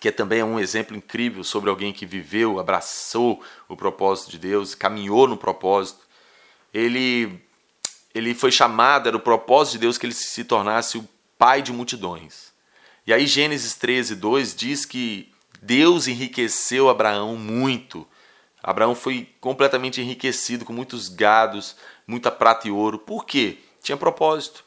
que 0.04 0.10
é 0.10 0.12
também 0.12 0.44
um 0.44 0.60
exemplo 0.60 0.98
incrível 0.98 1.46
sobre 1.46 1.70
alguém 1.70 1.94
que 1.94 2.06
viveu, 2.06 2.60
abraçou 2.60 3.42
o 3.70 3.78
propósito 3.78 4.32
de 4.32 4.38
Deus, 4.38 4.76
caminhou 4.76 5.30
no 5.30 5.38
propósito. 5.38 6.02
Ele, 6.74 7.40
ele 8.14 8.34
foi 8.34 8.52
chamado, 8.52 9.08
era 9.08 9.16
o 9.16 9.22
propósito 9.22 9.76
de 9.76 9.80
Deus 9.80 9.98
que 9.98 10.06
ele 10.06 10.14
se 10.14 10.44
tornasse 10.44 10.98
o 10.98 11.08
pai 11.38 11.62
de 11.62 11.72
multidões. 11.72 12.52
E 13.08 13.14
aí 13.14 13.26
Gênesis 13.26 13.76
13, 13.76 14.16
2 14.16 14.54
diz 14.54 14.86
que 14.86 15.32
Deus 15.62 16.06
enriqueceu 16.06 16.90
Abraão 16.90 17.38
muito. 17.38 18.06
Abraão 18.62 18.94
foi 18.94 19.30
completamente 19.40 20.02
enriquecido 20.02 20.66
com 20.66 20.74
muitos 20.74 21.08
gados, 21.08 21.78
muita 22.06 22.30
prata 22.30 22.68
e 22.68 22.72
ouro. 22.72 23.00
Por 23.00 23.26
quê? 23.26 23.60
Tinha 23.82 23.96
propósito. 23.96 24.66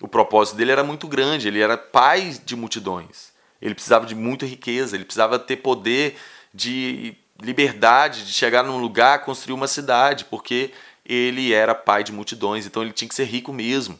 O 0.00 0.06
propósito 0.06 0.56
dele 0.56 0.70
era 0.70 0.84
muito 0.84 1.08
grande, 1.08 1.48
ele 1.48 1.58
era 1.58 1.76
pai 1.76 2.40
de 2.44 2.54
multidões. 2.54 3.36
Ele 3.60 3.74
precisava 3.74 4.06
de 4.06 4.14
muita 4.14 4.46
riqueza, 4.46 4.96
ele 4.96 5.04
precisava 5.04 5.38
ter 5.38 5.56
poder 5.56 6.16
de 6.54 7.16
liberdade, 7.40 8.24
de 8.24 8.32
chegar 8.32 8.62
num 8.64 8.78
lugar, 8.78 9.24
construir 9.24 9.54
uma 9.54 9.68
cidade, 9.68 10.24
porque 10.24 10.72
ele 11.04 11.52
era 11.52 11.74
pai 11.74 12.04
de 12.04 12.12
multidões, 12.12 12.66
então 12.66 12.82
ele 12.82 12.92
tinha 12.92 13.08
que 13.08 13.14
ser 13.14 13.24
rico 13.24 13.52
mesmo. 13.52 13.98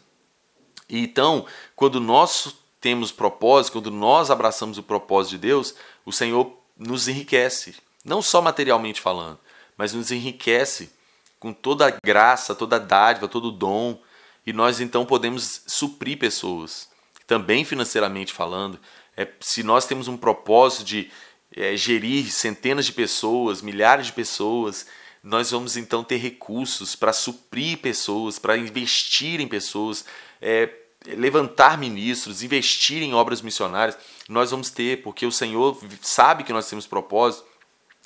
Então, 0.88 1.46
quando 1.76 2.00
nós 2.00 2.54
temos 2.80 3.12
propósito, 3.12 3.74
quando 3.74 3.90
nós 3.90 4.30
abraçamos 4.30 4.78
o 4.78 4.82
propósito 4.82 5.32
de 5.32 5.38
Deus, 5.38 5.74
o 6.04 6.12
Senhor 6.12 6.56
nos 6.76 7.08
enriquece, 7.08 7.76
não 8.04 8.22
só 8.22 8.40
materialmente 8.40 9.00
falando, 9.00 9.38
mas 9.76 9.92
nos 9.92 10.10
enriquece 10.10 10.90
com 11.38 11.52
toda 11.52 11.86
a 11.86 11.96
graça, 12.04 12.54
toda 12.54 12.76
a 12.76 12.80
dádiva, 12.80 13.28
todo 13.28 13.48
o 13.48 13.52
dom, 13.52 14.00
e 14.46 14.52
nós 14.52 14.80
então 14.80 15.04
podemos 15.04 15.62
suprir 15.66 16.18
pessoas, 16.18 16.88
também 17.26 17.64
financeiramente 17.64 18.32
falando. 18.32 18.80
É, 19.18 19.26
se 19.40 19.64
nós 19.64 19.84
temos 19.84 20.06
um 20.06 20.16
propósito 20.16 20.84
de 20.84 21.10
é, 21.56 21.76
gerir 21.76 22.30
centenas 22.30 22.87
de 22.87 22.92
pessoas, 22.92 23.60
milhares 23.60 24.06
de 24.06 24.12
pessoas, 24.12 24.87
nós 25.25 25.50
vamos 25.50 25.76
então 25.76 26.04
ter 26.04 26.18
recursos 26.18 26.94
para 26.94 27.12
suprir 27.12 27.78
pessoas, 27.78 28.38
para 28.38 28.56
investir 28.56 29.40
em 29.40 29.48
pessoas, 29.48 30.04
é, 30.40 30.72
levantar 31.04 31.76
ministros, 31.76 32.44
investir 32.44 33.02
em 33.02 33.12
obras 33.12 33.42
missionárias. 33.42 33.98
Nós 34.28 34.52
vamos 34.52 34.70
ter, 34.70 35.02
porque 35.02 35.26
o 35.26 35.32
Senhor 35.32 35.76
sabe 36.00 36.44
que 36.44 36.52
nós 36.52 36.70
temos 36.70 36.87
propósito 36.87 37.44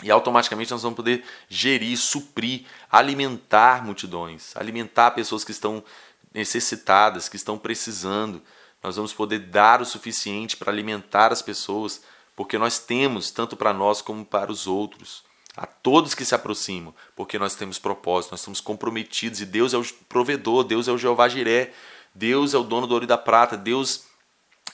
e 0.02 0.11
automaticamente 0.11 0.71
nós 0.71 0.83
vamos 0.83 0.97
poder 0.97 1.23
gerir, 1.47 1.99
suprir, 1.99 2.64
alimentar 2.90 3.85
multidões, 3.85 4.57
alimentar 4.57 5.11
pessoas 5.11 5.45
que 5.45 5.52
estão 5.52 5.85
necessitadas, 6.33 7.28
que 7.28 7.37
estão 7.37 7.59
precisando. 7.59 8.40
Nós 8.83 8.97
vamos 8.97 9.12
poder 9.12 9.39
dar 9.39 9.81
o 9.81 9.87
suficiente 9.87 10.57
para 10.57 10.73
alimentar 10.73 11.33
as 11.33 11.41
pessoas 11.41 12.03
porque 12.35 12.59
nós 12.59 12.79
temos, 12.79 13.31
tanto 13.31 13.57
para 13.57 13.73
nós 13.73 14.01
como 14.03 14.25
para 14.25 14.51
os 14.51 14.67
outros, 14.67 15.23
a 15.57 15.67
todos 15.67 16.15
que 16.15 16.25
se 16.25 16.35
aproximam, 16.35 16.95
porque 17.15 17.39
nós 17.39 17.55
temos 17.55 17.79
propósito, 17.79 18.31
nós 18.31 18.41
estamos 18.41 18.61
comprometidos 18.61 19.41
e 19.41 19.47
Deus 19.47 19.75
é 19.75 19.79
o 19.79 19.85
provedor, 20.09 20.65
Deus 20.65 20.89
é 20.89 20.93
o 20.93 20.99
Jeová 20.99 21.29
Jiré, 21.29 21.73
Deus 22.15 22.55
é 22.55 22.59
o 22.59 22.62
dono 22.62 22.87
do 22.87 22.95
ouro 22.95 23.05
e 23.05 23.09
da 23.09 23.19
prata, 23.19 23.57
Deus 23.57 24.05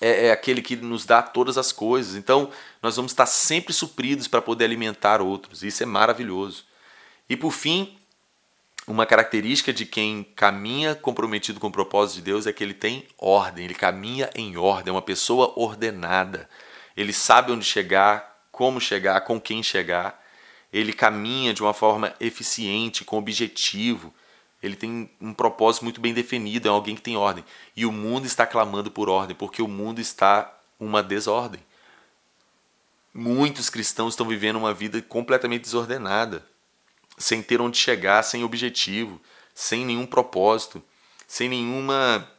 é, 0.00 0.26
é 0.26 0.32
aquele 0.32 0.62
que 0.62 0.76
nos 0.76 1.04
dá 1.04 1.20
todas 1.20 1.58
as 1.58 1.72
coisas. 1.72 2.14
Então, 2.14 2.50
nós 2.80 2.96
vamos 2.96 3.12
estar 3.12 3.26
sempre 3.26 3.72
supridos 3.72 4.28
para 4.28 4.40
poder 4.40 4.64
alimentar 4.64 5.20
outros. 5.20 5.62
Isso 5.62 5.82
é 5.82 5.86
maravilhoso. 5.86 6.64
E 7.28 7.36
por 7.36 7.50
fim, 7.50 7.98
uma 8.92 9.06
característica 9.06 9.72
de 9.72 9.84
quem 9.86 10.24
caminha 10.36 10.94
comprometido 10.94 11.60
com 11.60 11.68
o 11.68 11.72
propósito 11.72 12.16
de 12.16 12.22
Deus 12.22 12.46
é 12.46 12.52
que 12.52 12.62
ele 12.62 12.74
tem 12.74 13.06
ordem, 13.18 13.64
ele 13.64 13.74
caminha 13.74 14.30
em 14.34 14.56
ordem, 14.56 14.90
é 14.90 14.92
uma 14.92 15.02
pessoa 15.02 15.52
ordenada 15.56 16.48
ele 16.98 17.12
sabe 17.12 17.52
onde 17.52 17.64
chegar, 17.64 18.42
como 18.50 18.80
chegar, 18.80 19.20
com 19.20 19.40
quem 19.40 19.62
chegar. 19.62 20.20
Ele 20.72 20.92
caminha 20.92 21.54
de 21.54 21.62
uma 21.62 21.72
forma 21.72 22.12
eficiente, 22.18 23.04
com 23.04 23.16
objetivo. 23.16 24.12
Ele 24.60 24.74
tem 24.74 25.08
um 25.20 25.32
propósito 25.32 25.84
muito 25.84 26.00
bem 26.00 26.12
definido, 26.12 26.66
é 26.66 26.70
alguém 26.72 26.96
que 26.96 27.02
tem 27.02 27.16
ordem. 27.16 27.44
E 27.76 27.86
o 27.86 27.92
mundo 27.92 28.26
está 28.26 28.44
clamando 28.44 28.90
por 28.90 29.08
ordem, 29.08 29.36
porque 29.36 29.62
o 29.62 29.68
mundo 29.68 30.00
está 30.00 30.52
uma 30.80 31.00
desordem. 31.00 31.60
Muitos 33.14 33.70
cristãos 33.70 34.14
estão 34.14 34.26
vivendo 34.26 34.56
uma 34.56 34.74
vida 34.74 35.00
completamente 35.00 35.62
desordenada, 35.62 36.44
sem 37.18 37.42
ter 37.42 37.60
onde 37.60 37.76
chegar, 37.76 38.22
sem 38.22 38.44
objetivo, 38.44 39.20
sem 39.54 39.84
nenhum 39.84 40.06
propósito, 40.06 40.82
sem 41.26 41.48
nenhuma 41.48 42.30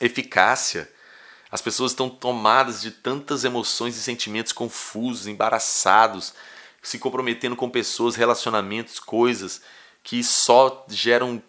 eficácia. 0.00 0.90
As 1.50 1.60
pessoas 1.62 1.92
estão 1.92 2.08
tomadas 2.08 2.80
de 2.80 2.90
tantas 2.90 3.44
emoções 3.44 3.96
e 3.96 4.02
sentimentos 4.02 4.52
confusos, 4.52 5.26
embaraçados, 5.26 6.34
se 6.82 6.98
comprometendo 6.98 7.54
com 7.54 7.70
pessoas, 7.70 8.16
relacionamentos, 8.16 8.98
coisas 8.98 9.62
que 10.02 10.22
só 10.22 10.84
geram 10.88 11.42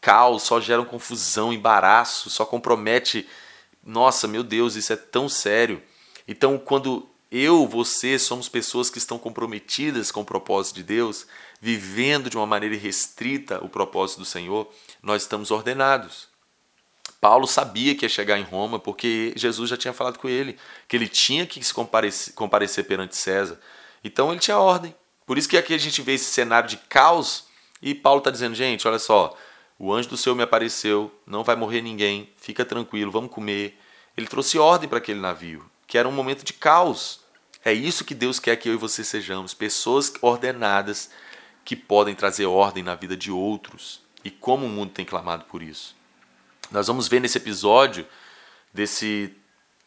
caos, 0.00 0.42
só 0.42 0.60
geram 0.60 0.84
confusão, 0.84 1.52
embaraço, 1.52 2.30
só 2.30 2.44
compromete. 2.44 3.28
Nossa, 3.84 4.26
meu 4.26 4.42
Deus, 4.42 4.74
isso 4.74 4.92
é 4.92 4.96
tão 4.96 5.28
sério. 5.28 5.82
Então, 6.26 6.58
quando 6.58 7.08
eu, 7.30 7.66
você 7.66 8.18
somos 8.18 8.48
pessoas 8.48 8.88
que 8.88 8.98
estão 8.98 9.18
comprometidas 9.18 10.10
com 10.10 10.22
o 10.22 10.24
propósito 10.24 10.76
de 10.76 10.82
Deus, 10.82 11.26
vivendo 11.60 12.30
de 12.30 12.36
uma 12.36 12.46
maneira 12.46 12.76
restrita 12.76 13.62
o 13.62 13.68
propósito 13.68 14.20
do 14.20 14.24
Senhor, 14.24 14.70
nós 15.02 15.22
estamos 15.22 15.50
ordenados. 15.50 16.28
Paulo 17.20 17.46
sabia 17.46 17.94
que 17.94 18.04
ia 18.04 18.08
chegar 18.08 18.38
em 18.38 18.44
Roma 18.44 18.78
porque 18.78 19.32
Jesus 19.36 19.68
já 19.68 19.76
tinha 19.76 19.92
falado 19.92 20.18
com 20.18 20.28
ele 20.28 20.56
que 20.86 20.96
ele 20.96 21.08
tinha 21.08 21.46
que 21.46 21.62
se 21.62 21.74
comparecer, 21.74 22.32
comparecer 22.34 22.84
perante 22.86 23.16
César. 23.16 23.60
Então 24.04 24.30
ele 24.30 24.40
tinha 24.40 24.58
ordem. 24.58 24.94
Por 25.26 25.36
isso 25.36 25.48
que 25.48 25.56
aqui 25.56 25.74
a 25.74 25.78
gente 25.78 26.00
vê 26.00 26.14
esse 26.14 26.30
cenário 26.30 26.68
de 26.68 26.76
caos 26.76 27.46
e 27.82 27.94
Paulo 27.94 28.18
está 28.18 28.30
dizendo: 28.30 28.54
gente, 28.54 28.86
olha 28.86 28.98
só, 28.98 29.36
o 29.78 29.92
anjo 29.92 30.08
do 30.08 30.16
Senhor 30.16 30.36
me 30.36 30.42
apareceu, 30.42 31.12
não 31.26 31.44
vai 31.44 31.56
morrer 31.56 31.82
ninguém, 31.82 32.32
fica 32.36 32.64
tranquilo, 32.64 33.10
vamos 33.10 33.30
comer. 33.30 33.78
Ele 34.16 34.26
trouxe 34.26 34.58
ordem 34.58 34.88
para 34.88 34.98
aquele 34.98 35.20
navio, 35.20 35.68
que 35.88 35.96
era 35.96 36.08
um 36.08 36.12
momento 36.12 36.44
de 36.44 36.52
caos. 36.52 37.20
É 37.64 37.72
isso 37.72 38.04
que 38.04 38.14
Deus 38.14 38.38
quer 38.38 38.54
que 38.56 38.68
eu 38.68 38.74
e 38.74 38.76
você 38.76 39.02
sejamos, 39.02 39.54
pessoas 39.54 40.12
ordenadas 40.20 41.10
que 41.64 41.74
podem 41.74 42.14
trazer 42.14 42.46
ordem 42.46 42.84
na 42.84 42.94
vida 42.94 43.16
de 43.16 43.32
outros. 43.32 44.00
E 44.22 44.30
como 44.30 44.66
o 44.66 44.68
mundo 44.68 44.92
tem 44.92 45.04
clamado 45.04 45.46
por 45.46 45.62
isso. 45.62 45.96
Nós 46.70 46.86
vamos 46.86 47.08
ver 47.08 47.20
nesse 47.20 47.38
episódio 47.38 48.06
desse, 48.72 49.34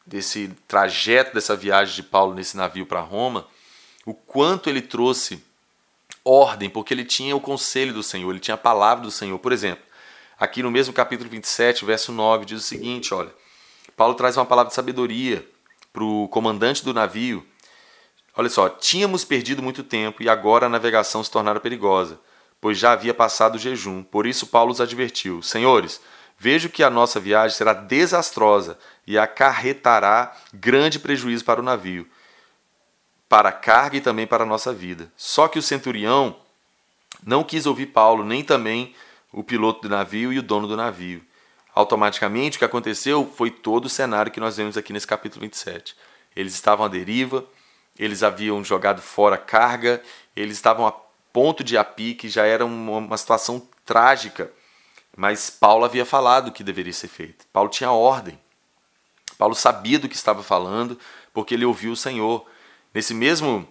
desse 0.05 0.49
trajeto, 0.67 1.35
dessa 1.35 1.55
viagem 1.55 1.95
de 1.95 2.03
Paulo 2.03 2.33
nesse 2.33 2.57
navio 2.57 2.87
para 2.87 2.99
Roma, 2.99 3.47
o 4.03 4.13
quanto 4.13 4.69
ele 4.69 4.81
trouxe 4.81 5.43
ordem, 6.25 6.69
porque 6.69 6.93
ele 6.93 7.05
tinha 7.05 7.35
o 7.35 7.41
conselho 7.41 7.93
do 7.93 8.01
Senhor, 8.01 8.31
ele 8.31 8.39
tinha 8.39 8.55
a 8.55 8.57
palavra 8.57 9.03
do 9.03 9.11
Senhor. 9.11 9.37
Por 9.37 9.51
exemplo, 9.51 9.83
aqui 10.39 10.63
no 10.63 10.71
mesmo 10.71 10.93
capítulo 10.93 11.29
27, 11.29 11.85
verso 11.85 12.11
9, 12.11 12.45
diz 12.45 12.63
o 12.63 12.67
seguinte: 12.67 13.13
olha, 13.13 13.31
Paulo 13.95 14.15
traz 14.15 14.35
uma 14.35 14.45
palavra 14.45 14.69
de 14.69 14.75
sabedoria 14.75 15.47
para 15.91 16.03
o 16.03 16.27
comandante 16.27 16.83
do 16.83 16.93
navio. 16.93 17.45
Olha 18.35 18.49
só, 18.49 18.69
tínhamos 18.69 19.25
perdido 19.25 19.61
muito 19.61 19.83
tempo 19.83 20.23
e 20.23 20.29
agora 20.29 20.65
a 20.65 20.69
navegação 20.69 21.23
se 21.23 21.29
tornara 21.29 21.59
perigosa, 21.59 22.19
pois 22.59 22.77
já 22.77 22.93
havia 22.93 23.13
passado 23.13 23.55
o 23.55 23.59
jejum. 23.59 24.03
Por 24.03 24.25
isso, 24.25 24.47
Paulo 24.47 24.71
os 24.71 24.79
advertiu: 24.81 25.41
Senhores, 25.41 26.01
Vejo 26.43 26.69
que 26.69 26.81
a 26.81 26.89
nossa 26.89 27.19
viagem 27.19 27.55
será 27.55 27.71
desastrosa 27.71 28.75
e 29.05 29.15
acarretará 29.15 30.35
grande 30.51 30.97
prejuízo 30.97 31.45
para 31.45 31.59
o 31.59 31.63
navio, 31.63 32.09
para 33.29 33.49
a 33.49 33.51
carga 33.51 33.97
e 33.97 34.01
também 34.01 34.25
para 34.25 34.41
a 34.41 34.47
nossa 34.47 34.73
vida. 34.73 35.13
Só 35.15 35.47
que 35.47 35.59
o 35.59 35.61
centurião 35.61 36.35
não 37.23 37.43
quis 37.43 37.67
ouvir 37.67 37.85
Paulo, 37.85 38.25
nem 38.25 38.43
também 38.43 38.95
o 39.31 39.43
piloto 39.43 39.83
do 39.83 39.89
navio 39.89 40.33
e 40.33 40.39
o 40.39 40.41
dono 40.41 40.67
do 40.67 40.75
navio. 40.75 41.23
Automaticamente, 41.73 42.57
o 42.57 42.59
que 42.59 42.65
aconteceu 42.65 43.31
foi 43.35 43.49
todo 43.49 43.85
o 43.85 43.89
cenário 43.89 44.31
que 44.31 44.39
nós 44.39 44.57
vemos 44.57 44.77
aqui 44.77 44.91
nesse 44.91 45.07
capítulo 45.07 45.41
27. 45.41 45.95
Eles 46.35 46.53
estavam 46.53 46.85
à 46.85 46.89
deriva, 46.89 47.45
eles 47.97 48.23
haviam 48.23 48.63
jogado 48.63 49.01
fora 49.01 49.37
carga, 49.37 50.01
eles 50.35 50.57
estavam 50.57 50.85
a 50.85 50.93
ponto 51.31 51.63
de 51.63 51.77
a 51.77 51.83
pique, 51.83 52.29
já 52.29 52.45
era 52.45 52.65
uma, 52.65 52.97
uma 52.97 53.17
situação 53.17 53.65
trágica 53.85 54.51
mas 55.15 55.49
Paulo 55.49 55.85
havia 55.85 56.05
falado 56.05 56.47
o 56.47 56.51
que 56.51 56.63
deveria 56.63 56.93
ser 56.93 57.07
feito. 57.07 57.45
Paulo 57.51 57.69
tinha 57.69 57.91
ordem. 57.91 58.39
Paulo 59.37 59.55
sabia 59.55 59.99
do 59.99 60.07
que 60.07 60.15
estava 60.15 60.43
falando, 60.43 60.97
porque 61.33 61.53
ele 61.53 61.65
ouviu 61.65 61.91
o 61.91 61.97
Senhor. 61.97 62.45
Nesse 62.93 63.13
mesmo 63.13 63.67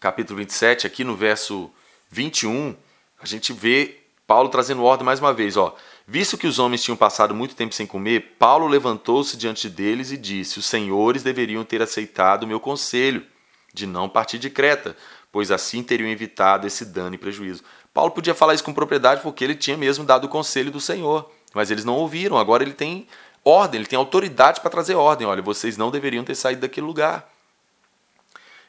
capítulo 0.00 0.38
27, 0.38 0.86
aqui 0.86 1.04
no 1.04 1.14
verso 1.14 1.70
21, 2.10 2.74
a 3.20 3.26
gente 3.26 3.52
vê 3.52 4.00
Paulo 4.26 4.48
trazendo 4.48 4.82
ordem 4.82 5.04
mais 5.04 5.20
uma 5.20 5.32
vez, 5.32 5.56
ó. 5.56 5.76
Visto 6.06 6.36
que 6.36 6.46
os 6.46 6.58
homens 6.58 6.82
tinham 6.82 6.96
passado 6.96 7.34
muito 7.34 7.54
tempo 7.54 7.74
sem 7.74 7.86
comer, 7.86 8.34
Paulo 8.38 8.66
levantou-se 8.66 9.36
diante 9.36 9.68
deles 9.68 10.10
e 10.10 10.16
disse: 10.16 10.58
Os 10.58 10.66
senhores 10.66 11.22
deveriam 11.22 11.64
ter 11.64 11.80
aceitado 11.80 12.42
o 12.42 12.46
meu 12.46 12.58
conselho 12.58 13.24
de 13.72 13.86
não 13.86 14.08
partir 14.08 14.38
de 14.38 14.50
Creta, 14.50 14.96
pois 15.30 15.50
assim 15.50 15.82
teriam 15.82 16.10
evitado 16.10 16.66
esse 16.66 16.84
dano 16.84 17.14
e 17.14 17.18
prejuízo. 17.18 17.62
Paulo 17.94 18.10
podia 18.10 18.34
falar 18.34 18.54
isso 18.54 18.64
com 18.64 18.72
propriedade 18.72 19.22
porque 19.22 19.44
ele 19.44 19.54
tinha 19.54 19.76
mesmo 19.76 20.04
dado 20.04 20.24
o 20.24 20.28
conselho 20.28 20.70
do 20.70 20.80
Senhor, 20.80 21.30
mas 21.54 21.70
eles 21.70 21.84
não 21.84 21.94
ouviram. 21.94 22.36
Agora 22.36 22.62
ele 22.62 22.74
tem 22.74 23.06
ordem, 23.44 23.80
ele 23.80 23.88
tem 23.88 23.98
autoridade 23.98 24.60
para 24.60 24.70
trazer 24.70 24.94
ordem. 24.94 25.26
Olha, 25.26 25.42
vocês 25.42 25.76
não 25.76 25.90
deveriam 25.90 26.24
ter 26.24 26.34
saído 26.34 26.62
daquele 26.62 26.86
lugar. 26.86 27.28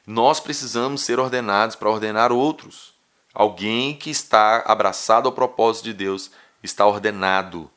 Nós 0.06 0.39
precisamos 0.39 1.02
ser 1.02 1.19
ordenados 1.19 1.76
para 1.76 1.89
ordenar 1.89 2.32
outros. 2.32 2.93
Alguém 3.34 3.96
que 3.96 4.10
está 4.10 4.63
abraçado 4.65 5.28
ao 5.28 5.34
propósito 5.34 5.86
de 5.86 5.93
Deus 5.93 6.30
está 6.63 6.86
ordenado. 6.86 7.69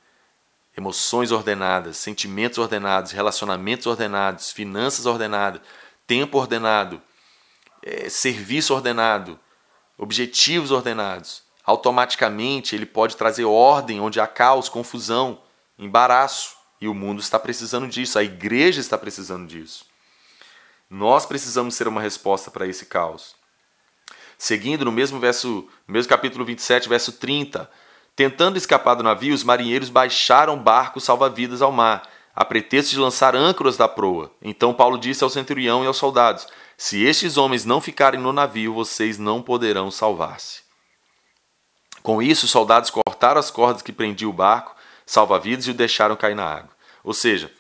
Emoções 0.77 1.33
ordenadas, 1.33 1.97
sentimentos 1.97 2.59
ordenados, 2.59 3.13
relacionamentos 3.13 3.87
ordenados, 3.87 4.51
finanças 4.51 5.07
ordenadas, 5.07 5.61
tempo 6.07 6.39
ordenado, 6.39 7.03
é, 7.83 8.09
serviço 8.09 8.75
ordenado, 8.75 9.41
objetivos 9.99 10.71
ordenados, 10.71 11.43
automaticamente 11.65 12.77
ele 12.77 12.87
pode 12.87 13.17
trazer 13.17 13.45
ordem 13.45 14.01
onde 14.01 14.21
há 14.21 14.27
caos, 14.27 14.69
confusão, 14.69 15.43
embaraço. 15.79 16.55
E 16.81 16.87
o 16.87 16.95
mundo 16.95 17.21
está 17.21 17.39
precisando 17.39 17.89
disso, 17.89 18.19
a 18.19 18.23
igreja 18.23 18.81
está 18.81 18.99
precisando 18.99 19.47
disso. 19.47 19.87
Nós 20.91 21.25
precisamos 21.25 21.75
ser 21.75 21.89
uma 21.89 22.01
resposta 22.01 22.51
para 22.51 22.67
esse 22.67 22.87
caos. 22.87 23.35
Seguindo 24.39 24.85
no 24.85 24.93
mesmo 24.93 25.19
verso, 25.19 25.69
no 25.89 25.95
mesmo 25.95 26.09
capítulo 26.09 26.45
27, 26.45 26.89
verso 26.89 27.13
30, 27.13 27.69
Tentando 28.17 28.57
escapar 28.57 28.95
do 28.95 29.03
navio, 29.03 29.35
os 29.35 29.45
marinheiros 29.45 29.91
baixaram 29.91 30.59
barcos 30.59 31.05
salva-vidas 31.05 31.61
ao 31.61 31.71
mar, 31.71 32.03
a 32.35 32.47
pretexto 32.47 32.93
de 32.93 32.99
lançar 32.99 33.37
âncoras 33.37 33.77
da 33.77 33.87
proa. 33.87 34.33
Então 34.41 34.73
Paulo 34.73 34.97
disse 34.97 35.23
ao 35.23 35.29
centurião 35.29 35.85
e 35.85 35.87
aos 35.87 35.99
soldados: 35.99 36.47
Se 36.79 37.05
estes 37.05 37.37
homens 37.37 37.67
não 37.67 37.79
ficarem 37.79 38.19
no 38.19 38.33
navio, 38.33 38.73
vocês 38.73 39.19
não 39.19 39.43
poderão 39.43 39.91
salvar-se. 39.91 40.61
Com 42.03 42.23
isso, 42.23 42.47
os 42.47 42.51
soldados 42.51 42.89
cortaram 42.89 43.39
as 43.39 43.51
cordas 43.51 43.83
que 43.83 43.93
prendiam 43.93 44.31
o 44.31 44.35
barco, 44.35 44.75
salva-vidas, 45.05 45.67
e 45.67 45.73
o 45.73 45.75
deixaram 45.75 46.17
cair 46.17 46.35
na 46.35 46.45
água. 46.45 46.71
Ou 47.05 47.13
seja, 47.13 47.53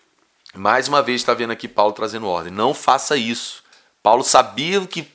mais 0.55 0.89
uma 0.89 1.03
vez 1.03 1.21
está 1.21 1.35
vendo 1.35 1.51
aqui 1.51 1.69
Paulo 1.69 1.93
trazendo 1.93 2.27
ordem. 2.27 2.53
Não 2.53 2.73
faça 2.73 3.15
isso. 3.15 3.63
Paulo 4.03 4.25
sabia 4.25 4.87
que 4.87 5.07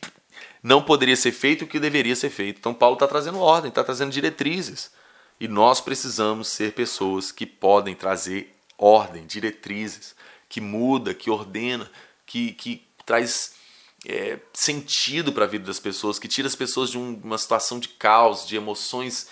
não 0.62 0.84
poderia 0.84 1.16
ser 1.16 1.32
feito 1.32 1.66
o 1.66 1.68
que 1.68 1.80
deveria 1.80 2.16
ser 2.16 2.30
feito. 2.30 2.60
Então 2.60 2.74
Paulo 2.76 2.94
está 2.94 3.08
trazendo 3.08 3.40
ordem, 3.40 3.70
está 3.70 3.84
trazendo 3.84 4.12
diretrizes. 4.12 4.92
E 5.42 5.48
nós 5.48 5.82
precisamos 5.82 6.50
ser 6.50 6.74
pessoas 6.74 7.32
que 7.32 7.48
podem 7.48 7.96
trazer 7.96 8.56
ordem, 8.78 9.26
diretrizes, 9.26 10.16
que 10.48 10.62
muda, 10.62 11.16
que 11.16 11.32
ordena, 11.32 11.90
que, 12.28 12.54
que 12.54 12.86
traz 13.08 13.56
é, 14.06 14.38
sentido 14.54 15.34
para 15.34 15.46
a 15.46 15.48
vida 15.48 15.66
das 15.66 15.80
pessoas, 15.80 16.20
que 16.20 16.28
tira 16.28 16.48
as 16.48 16.56
pessoas 16.56 16.92
de 16.92 17.00
um, 17.00 17.20
uma 17.24 17.40
situação 17.40 17.80
de 17.80 17.88
caos, 17.88 18.46
de 18.46 18.56
emoções 18.56 19.30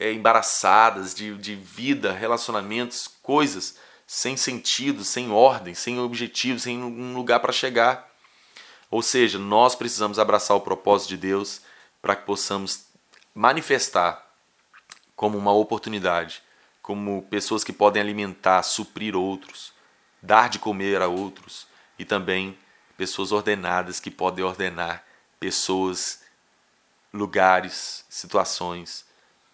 é, 0.00 0.12
embaraçadas, 0.12 1.14
de, 1.14 1.32
de 1.38 1.54
vida, 1.54 2.12
relacionamentos, 2.12 3.08
coisas 3.22 3.76
sem 4.04 4.36
sentido, 4.36 5.04
sem 5.04 5.30
ordem, 5.30 5.74
sem 5.74 5.96
objetivo, 6.00 6.58
sem 6.58 6.82
um 6.82 7.14
lugar 7.14 7.38
para 7.38 7.52
chegar. 7.52 8.10
Ou 8.90 9.00
seja, 9.00 9.38
nós 9.38 9.76
precisamos 9.76 10.18
abraçar 10.18 10.56
o 10.56 10.60
propósito 10.60 11.10
de 11.10 11.18
Deus 11.18 11.60
para 12.02 12.16
que 12.16 12.26
possamos 12.26 12.86
manifestar 13.32 14.21
como 15.14 15.38
uma 15.38 15.52
oportunidade 15.52 16.42
como 16.82 17.22
pessoas 17.30 17.62
que 17.62 17.72
podem 17.72 18.02
alimentar, 18.02 18.62
suprir 18.64 19.14
outros, 19.14 19.72
dar 20.20 20.48
de 20.48 20.58
comer 20.58 21.00
a 21.00 21.06
outros 21.06 21.66
e 21.98 22.04
também 22.04 22.58
pessoas 22.96 23.30
ordenadas 23.30 24.00
que 24.00 24.10
podem 24.10 24.44
ordenar 24.44 25.04
pessoas, 25.38 26.22
lugares, 27.12 28.04
situações 28.08 29.04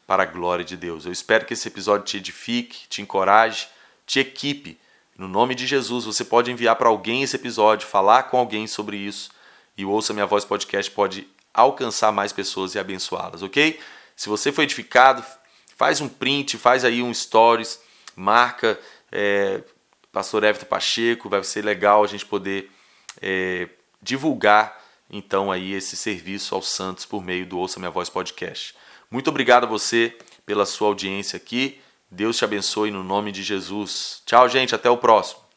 para 0.06 0.22
a 0.22 0.26
glória 0.26 0.64
de 0.64 0.76
Deus. 0.76 1.04
Eu 1.04 1.12
espero 1.12 1.44
que 1.44 1.52
esse 1.52 1.68
episódio 1.68 2.06
te 2.06 2.16
edifique, 2.16 2.88
te 2.88 3.02
encoraje, 3.02 3.68
te 4.06 4.18
equipe. 4.18 4.80
No 5.16 5.28
nome 5.28 5.54
de 5.54 5.66
Jesus, 5.66 6.06
você 6.06 6.24
pode 6.24 6.50
enviar 6.50 6.76
para 6.76 6.88
alguém 6.88 7.22
esse 7.22 7.36
episódio, 7.36 7.86
falar 7.86 8.24
com 8.24 8.38
alguém 8.38 8.66
sobre 8.66 8.96
isso 8.96 9.30
e 9.76 9.84
o 9.84 9.90
Ouça 9.90 10.14
Minha 10.14 10.26
Voz 10.26 10.44
podcast 10.44 10.90
pode 10.90 11.28
alcançar 11.52 12.10
mais 12.10 12.32
pessoas 12.32 12.74
e 12.74 12.78
abençoá-las, 12.78 13.42
ok? 13.42 13.78
Se 14.16 14.28
você 14.28 14.50
foi 14.50 14.64
edificado, 14.64 15.24
faz 15.78 16.00
um 16.00 16.08
print, 16.08 16.58
faz 16.58 16.84
aí 16.84 17.00
um 17.00 17.14
stories, 17.14 17.80
marca 18.16 18.78
é, 19.12 19.62
Pastor 20.12 20.42
Everton 20.42 20.66
Pacheco, 20.66 21.28
vai 21.28 21.42
ser 21.44 21.64
legal 21.64 22.02
a 22.02 22.06
gente 22.08 22.26
poder 22.26 22.68
é, 23.22 23.68
divulgar 24.02 24.76
então 25.08 25.50
aí 25.50 25.72
esse 25.72 25.96
serviço 25.96 26.54
aos 26.54 26.68
santos 26.68 27.06
por 27.06 27.24
meio 27.24 27.46
do 27.46 27.58
Ouça 27.58 27.78
Minha 27.78 27.90
Voz 27.90 28.10
podcast. 28.10 28.74
Muito 29.08 29.30
obrigado 29.30 29.64
a 29.64 29.68
você 29.68 30.18
pela 30.44 30.66
sua 30.66 30.88
audiência 30.88 31.36
aqui. 31.36 31.80
Deus 32.10 32.36
te 32.36 32.44
abençoe 32.44 32.90
no 32.90 33.04
nome 33.04 33.30
de 33.30 33.42
Jesus. 33.42 34.22
Tchau, 34.26 34.48
gente, 34.48 34.74
até 34.74 34.90
o 34.90 34.98
próximo. 34.98 35.47